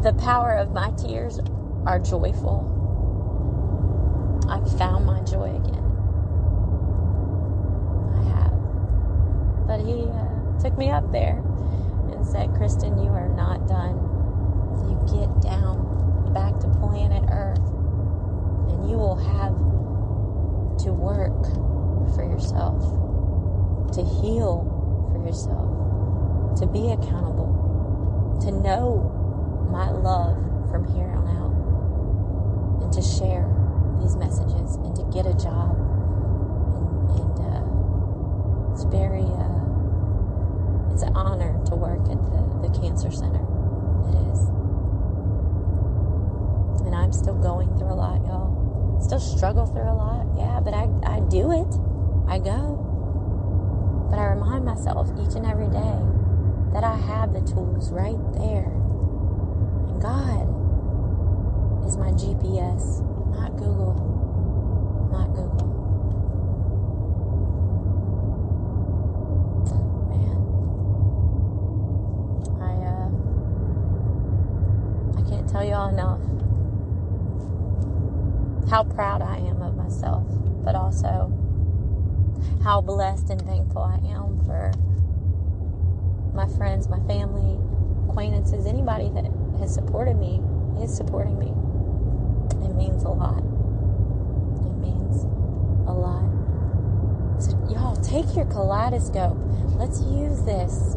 the 0.03 0.15
power 0.15 0.55
of 0.55 0.73
my 0.73 0.91
tears 0.93 1.41
are 1.87 1.99
joyful. 1.99 2.73
I've 4.49 4.79
found 4.79 5.07
my 5.07 5.21
joy 5.23 5.55
again. 5.57 5.85
I 8.15 8.23
have. 8.35 8.55
But 9.67 9.81
he 9.81 10.09
uh, 10.09 10.61
took 10.61 10.79
me 10.79 10.91
up 10.91 11.11
there 11.13 11.43
and 12.13 12.27
said, 12.27 12.55
Kristen, 12.55 12.99
you 12.99 13.11
are 13.11 13.29
not 13.29 13.67
done. 13.67 13.97
You 14.89 14.97
get 15.19 15.41
down 15.43 16.33
back 16.33 16.59
to 16.61 16.69
planet 16.69 17.25
Earth 17.31 17.59
and 17.59 18.91
you 18.91 18.97
will 18.99 19.17
have 19.17 19.57
to 20.85 20.93
work 20.93 21.45
for 22.15 22.23
yourself, 22.25 22.83
to 23.95 24.05
heal 24.05 25.09
for 25.11 25.25
yourself, 25.27 26.59
to 26.61 26.67
be 26.67 26.93
accountable, 26.93 28.39
to 28.43 28.53
know 28.53 29.13
my 29.71 29.91
love 29.91 30.37
from 30.71 30.85
here 30.95 31.09
on 31.09 31.27
out, 31.29 32.83
and 32.85 32.93
to 32.93 33.03
share 33.03 33.56
these 34.01 34.17
messages, 34.17 34.77
and 34.77 34.95
to 34.97 35.05
get 35.13 35.27
a 35.27 35.35
job. 35.35 35.77
And, 37.17 37.39
and 37.41 37.65
uh, 37.65 38.73
it's 38.73 38.85
very, 38.85 39.25
uh, 39.25 40.93
it's 40.93 41.03
an 41.03 41.17
honor 41.17 41.59
to 41.67 41.75
work 41.75 42.03
at 42.09 42.19
the, 42.31 42.69
the 42.69 42.71
cancer 42.81 43.11
center. 43.11 43.45
It 44.09 44.17
is. 44.33 44.41
And 46.87 46.95
I'm 46.95 47.13
still 47.13 47.35
going 47.35 47.69
through 47.77 47.93
a 47.93 47.99
lot, 47.99 48.25
y'all. 48.27 49.01
Still 49.01 49.21
struggle 49.21 49.67
through 49.67 49.91
a 49.91 49.95
lot, 49.95 50.27
yeah, 50.37 50.61
but 50.61 50.73
I, 50.75 50.89
I 51.05 51.21
do 51.29 51.53
it. 51.53 51.73
I 52.29 52.39
go. 52.39 52.83
But 54.11 54.19
I 54.19 54.27
remind 54.27 54.65
myself 54.65 55.11
each 55.21 55.35
and 55.35 55.45
every 55.45 55.69
day 55.69 55.99
that 56.73 56.85
I 56.85 56.97
have 56.97 57.33
the 57.33 57.41
tools 57.41 57.91
right 57.91 58.19
there. 58.35 58.71
And 59.89 60.01
God 60.01 60.47
is 61.87 61.97
my 61.97 62.11
GPS, 62.13 63.01
not 63.37 63.57
Google. 63.57 63.95
Not 65.13 65.29
Google. 65.35 65.67
Man. 70.11 70.39
I 72.61 72.73
uh 72.83 73.11
I 75.19 75.23
can't 75.29 75.49
tell 75.49 75.65
y'all 75.65 75.89
enough 75.91 76.21
how 78.71 78.83
proud 78.85 79.23
I 79.23 79.37
am 79.37 79.63
of 79.63 79.77
myself, 79.77 80.25
but 80.65 80.75
also 80.75 81.31
how 82.65 82.81
blessed 82.81 83.31
and 83.31 83.43
thankful 83.43 83.83
I 83.83 83.99
am 84.09 84.41
for 84.45 84.73
my 86.35 86.49
friends, 86.57 86.89
my 86.89 87.01
family, 87.07 87.59
acquaintances, 88.09 88.67
anybody 88.67 89.09
that 89.11 89.25
has 89.59 89.73
supported 89.73 90.17
me 90.17 90.41
is 90.83 90.95
supporting 90.95 91.39
me. 91.39 91.53
It 92.77 92.89
means 92.89 93.05
a 93.05 93.09
lot. 93.09 93.39
It 93.39 94.77
means 94.77 95.25
a 95.89 95.95
lot. 95.95 96.29
So, 97.41 97.53
y'all, 97.73 97.97
take 97.97 98.37
your 98.37 98.45
kaleidoscope. 98.45 99.39
Let's 99.79 100.03
use 100.03 100.43
this. 100.43 100.97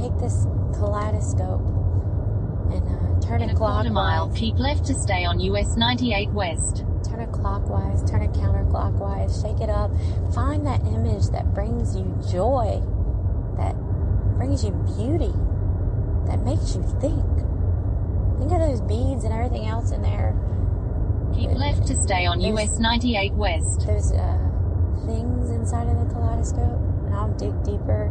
Take 0.00 0.16
this 0.18 0.46
kaleidoscope 0.72 1.60
and 2.72 2.88
uh, 2.88 3.20
turn 3.20 3.42
In 3.42 3.50
it 3.50 3.52
a 3.52 3.56
quarter 3.56 3.90
mile, 3.90 4.30
keep 4.34 4.58
left 4.58 4.86
to 4.86 4.94
stay 4.94 5.26
on 5.26 5.40
US 5.40 5.76
98 5.76 6.30
West. 6.30 6.84
Turn 7.04 7.20
it 7.20 7.32
clockwise, 7.32 8.08
turn 8.08 8.22
it 8.22 8.32
counterclockwise, 8.32 9.42
shake 9.42 9.60
it 9.60 9.68
up. 9.68 9.90
Find 10.32 10.66
that 10.66 10.80
image 10.86 11.28
that 11.32 11.52
brings 11.52 11.94
you 11.94 12.04
joy, 12.32 12.80
that 13.58 13.76
brings 14.38 14.64
you 14.64 14.70
beauty, 14.96 15.34
that 16.26 16.40
makes 16.44 16.74
you 16.74 16.82
think. 16.98 17.49
Think 18.40 18.52
of 18.52 18.58
those 18.58 18.80
beads 18.80 19.24
and 19.24 19.34
everything 19.34 19.66
else 19.66 19.92
in 19.92 20.00
there. 20.00 20.34
Keep 21.34 21.50
left 21.50 21.86
to 21.88 21.94
stay 21.94 22.24
on 22.24 22.40
US 22.40 22.78
98 22.78 23.34
West. 23.34 23.86
Those 23.86 24.12
uh, 24.12 24.38
things 25.04 25.50
inside 25.50 25.88
of 25.88 26.00
the 26.00 26.12
kaleidoscope, 26.12 26.80
and 27.04 27.14
I'll 27.14 27.32
dig 27.36 27.52
deeper 27.64 28.08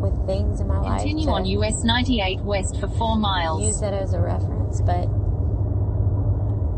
with 0.00 0.14
things 0.26 0.60
in 0.60 0.68
my 0.68 0.78
life. 0.78 1.00
Continue 1.00 1.30
on 1.30 1.46
US 1.46 1.82
98 1.82 2.40
West 2.42 2.78
for 2.78 2.88
4 2.88 3.16
miles. 3.16 3.62
use 3.62 3.80
that 3.80 3.94
as 3.94 4.12
a 4.12 4.20
reference, 4.20 4.82
but 4.82 5.08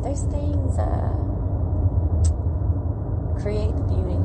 those 0.06 0.22
things 0.30 0.78
uh, 0.78 1.10
create 3.42 3.74
the 3.74 3.82
beauty. 3.82 4.20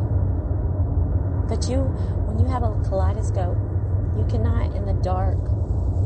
But 1.50 1.68
you, 1.68 1.82
when 2.30 2.38
you 2.38 2.46
have 2.46 2.62
a 2.62 2.70
kaleidoscope, 2.88 3.58
you 4.16 4.26
cannot 4.30 4.76
in 4.76 4.86
the 4.86 4.94
dark 5.02 5.38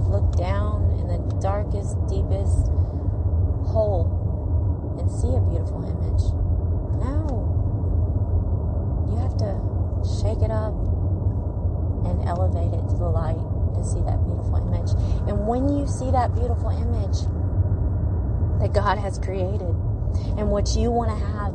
look 0.08 0.36
down 0.38 0.89
the 1.10 1.18
darkest, 1.42 1.98
deepest 2.08 2.70
hole 3.66 4.20
and 5.00 5.10
see 5.10 5.34
a 5.34 5.42
beautiful 5.42 5.82
image. 5.82 6.24
No. 7.02 7.50
You 9.10 9.18
have 9.18 9.36
to 9.42 9.58
shake 10.22 10.42
it 10.46 10.52
up 10.52 10.74
and 12.06 12.22
elevate 12.28 12.74
it 12.74 12.86
to 12.94 12.98
the 12.98 13.10
light 13.10 13.42
to 13.76 13.84
see 13.84 14.02
that 14.06 14.22
beautiful 14.24 14.62
image. 14.62 14.92
And 15.28 15.48
when 15.48 15.70
you 15.70 15.88
see 15.88 16.12
that 16.12 16.36
beautiful 16.36 16.70
image 16.70 17.26
that 18.62 18.74
God 18.74 18.98
has 18.98 19.18
created 19.18 19.74
and 20.38 20.52
what 20.52 20.76
you 20.76 20.92
want 20.92 21.10
to 21.10 21.26
have 21.38 21.54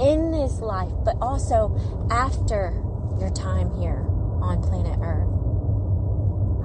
in 0.00 0.32
this 0.32 0.60
life, 0.60 0.92
but 1.04 1.16
also 1.22 1.78
after 2.10 2.74
your 3.18 3.30
time 3.30 3.70
here 3.80 4.04
on 4.42 4.60
planet 4.62 4.98
Earth, 5.00 5.30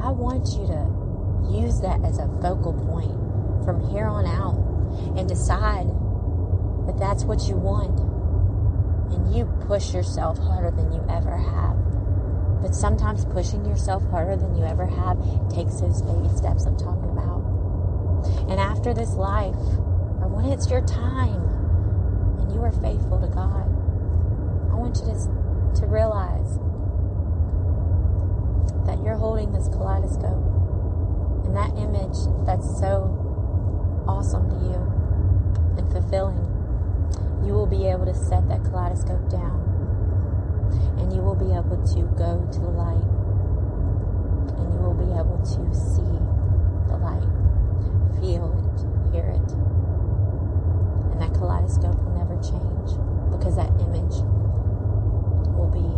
I 0.02 0.12
want 0.12 0.50
you 0.58 0.66
to 0.68 0.99
use 1.52 1.82
that 1.82 2.04
as 2.04 2.18
a 2.18 2.28
focal 2.42 2.74
point 2.74 3.66
from 3.66 3.90
here 3.90 4.06
on 4.06 4.26
out 4.26 4.58
and 5.18 5.28
decide 5.28 5.88
that 6.88 6.98
that's 6.98 7.24
what 7.24 7.48
you 7.48 7.56
want. 7.56 8.00
And 9.14 9.36
you 9.36 9.46
push 9.68 9.94
yourself 9.94 10.38
harder 10.38 10.72
than 10.72 10.92
you 10.92 11.06
ever 11.10 11.38
have. 11.38 11.78
But 12.62 12.76
sometimes 12.76 13.26
pushing 13.26 13.66
yourself 13.66 14.04
harder 14.10 14.36
than 14.36 14.56
you 14.56 14.64
ever 14.64 14.86
have 14.86 15.18
takes 15.50 15.80
those 15.80 16.02
baby 16.02 16.30
steps 16.36 16.66
I'm 16.66 16.78
talking 16.78 17.10
about. 17.10 17.40
And 18.50 18.60
after 18.60 18.94
this 18.94 19.14
life, 19.14 19.56
or 20.20 20.28
when 20.28 20.46
it's 20.46 20.70
your 20.70 20.86
time 20.86 21.42
and 22.42 22.52
you 22.52 22.62
are 22.62 22.72
faithful 22.72 23.20
to 23.22 23.28
God, 23.28 23.70
I 24.72 24.76
want 24.76 24.98
you 24.98 25.06
to, 25.06 25.82
to 25.82 25.86
realize 25.88 26.58
that 28.86 29.04
you're 29.04 29.18
holding 29.18 29.52
this 29.52 29.68
kaleidoscope 29.70 30.49
and 31.50 31.58
that 31.58 31.74
image 31.82 32.30
that's 32.46 32.78
so 32.80 33.10
awesome 34.08 34.46
to 34.54 34.56
you 34.70 34.78
and 35.82 35.92
fulfilling. 35.92 36.46
You 37.44 37.54
will 37.54 37.66
be 37.66 37.88
able 37.88 38.06
to 38.06 38.14
set 38.14 38.48
that 38.50 38.62
kaleidoscope 38.70 39.30
down 39.34 39.58
and 41.00 41.12
you 41.12 41.22
will 41.22 41.34
be 41.34 41.50
able 41.50 41.82
to 41.82 42.02
go 42.14 42.46
to 42.54 42.60
the 42.60 42.70
light 42.70 43.10
and 44.62 44.68
you 44.74 44.80
will 44.80 44.94
be 44.94 45.10
able 45.18 45.42
to 45.42 45.62
see 45.74 46.14
the 46.86 46.98
light, 47.02 47.26
feel 48.22 48.54
it, 48.54 48.78
hear 49.10 49.26
it. 49.34 49.50
And 51.10 51.22
that 51.22 51.34
kaleidoscope 51.34 51.98
will 51.98 52.14
never 52.14 52.38
change 52.46 52.94
because 53.34 53.56
that 53.56 53.74
image 53.82 54.22
will 55.58 55.72
be 55.74 55.90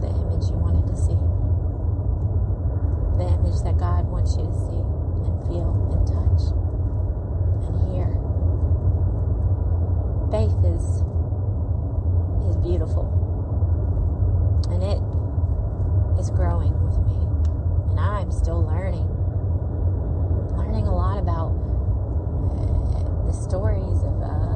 the 0.00 0.08
image 0.08 0.48
you 0.48 0.56
wanted 0.56 0.86
to 0.88 0.96
see. 0.96 1.20
The 3.20 3.28
image 3.28 3.60
that 3.64 3.76
God 3.76 4.06
you 4.36 4.44
to 4.44 4.54
see 4.54 4.82
and 5.26 5.34
feel 5.48 5.70
and 5.90 6.06
touch 6.06 6.54
and 7.66 7.74
hear. 7.90 8.08
Faith 10.30 10.58
is 10.64 11.02
is 12.48 12.56
beautiful. 12.62 13.06
And 14.70 14.82
it 14.82 15.00
is 16.20 16.30
growing 16.30 16.74
with 16.84 16.98
me. 17.06 17.18
And 17.90 18.00
I'm 18.00 18.30
still 18.30 18.62
learning. 18.62 19.08
Learning 20.56 20.86
a 20.86 20.94
lot 20.94 21.18
about 21.18 21.50
uh, 22.58 23.26
the 23.26 23.32
stories 23.32 24.02
of 24.04 24.22
uh, 24.22 24.50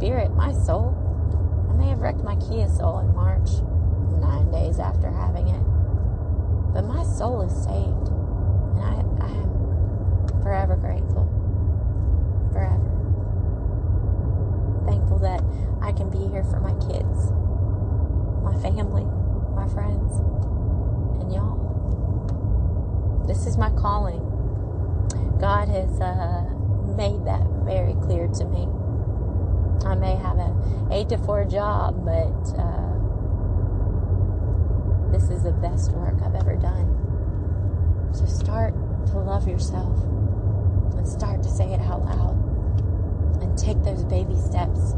spirit, 0.00 0.34
my 0.34 0.50
soul. 0.52 0.96
I 1.68 1.76
may 1.76 1.88
have 1.88 2.00
wrecked 2.00 2.24
my 2.24 2.34
Kia 2.36 2.68
Soul 2.68 3.00
in 3.00 3.14
March, 3.14 3.50
nine 4.18 4.50
days 4.50 4.78
after 4.78 5.10
having 5.10 5.46
it, 5.48 5.60
but 6.72 6.88
my 6.88 7.04
soul 7.20 7.42
is 7.42 7.52
saved, 7.52 8.08
and 8.08 8.80
I, 8.80 8.96
I 9.20 9.28
am 9.28 10.40
forever 10.40 10.74
grateful. 10.74 11.28
Forever. 12.50 12.88
Thankful 14.88 15.18
that 15.18 15.44
I 15.82 15.92
can 15.92 16.08
be 16.08 16.32
here 16.32 16.44
for 16.44 16.60
my 16.60 16.72
kids, 16.88 17.30
my 18.40 18.56
family, 18.62 19.04
my 19.52 19.68
friends, 19.68 20.16
and 21.20 21.30
y'all. 21.30 21.60
This 23.28 23.44
is 23.44 23.58
my 23.58 23.68
calling. 23.72 24.24
God 25.38 25.68
has 25.68 26.00
uh, 26.00 26.48
made 26.96 27.26
that 27.26 27.44
very 27.68 28.00
clear 28.00 28.28
to 28.28 28.44
me. 28.46 28.66
I 29.84 29.94
may 29.94 30.16
have 30.16 30.38
an 30.38 30.88
eight 30.90 31.10
to 31.10 31.18
four 31.18 31.44
job, 31.44 32.02
but 32.02 32.32
uh, 32.56 32.96
this 35.12 35.28
is 35.28 35.42
the 35.42 35.52
best 35.52 35.92
work 35.92 36.22
I've 36.22 36.34
ever 36.34 36.56
done 36.56 36.89
start 38.50 38.74
to 39.06 39.16
love 39.16 39.46
yourself 39.46 39.96
and 40.98 41.06
start 41.06 41.40
to 41.40 41.48
say 41.48 41.72
it 41.72 41.78
out 41.82 42.02
loud 42.02 42.34
and 43.40 43.56
take 43.56 43.80
those 43.84 44.02
baby 44.02 44.34
steps. 44.34 44.94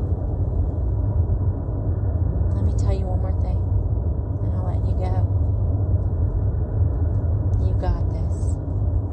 Let 2.56 2.64
me 2.64 2.72
tell 2.78 2.94
you 2.96 3.11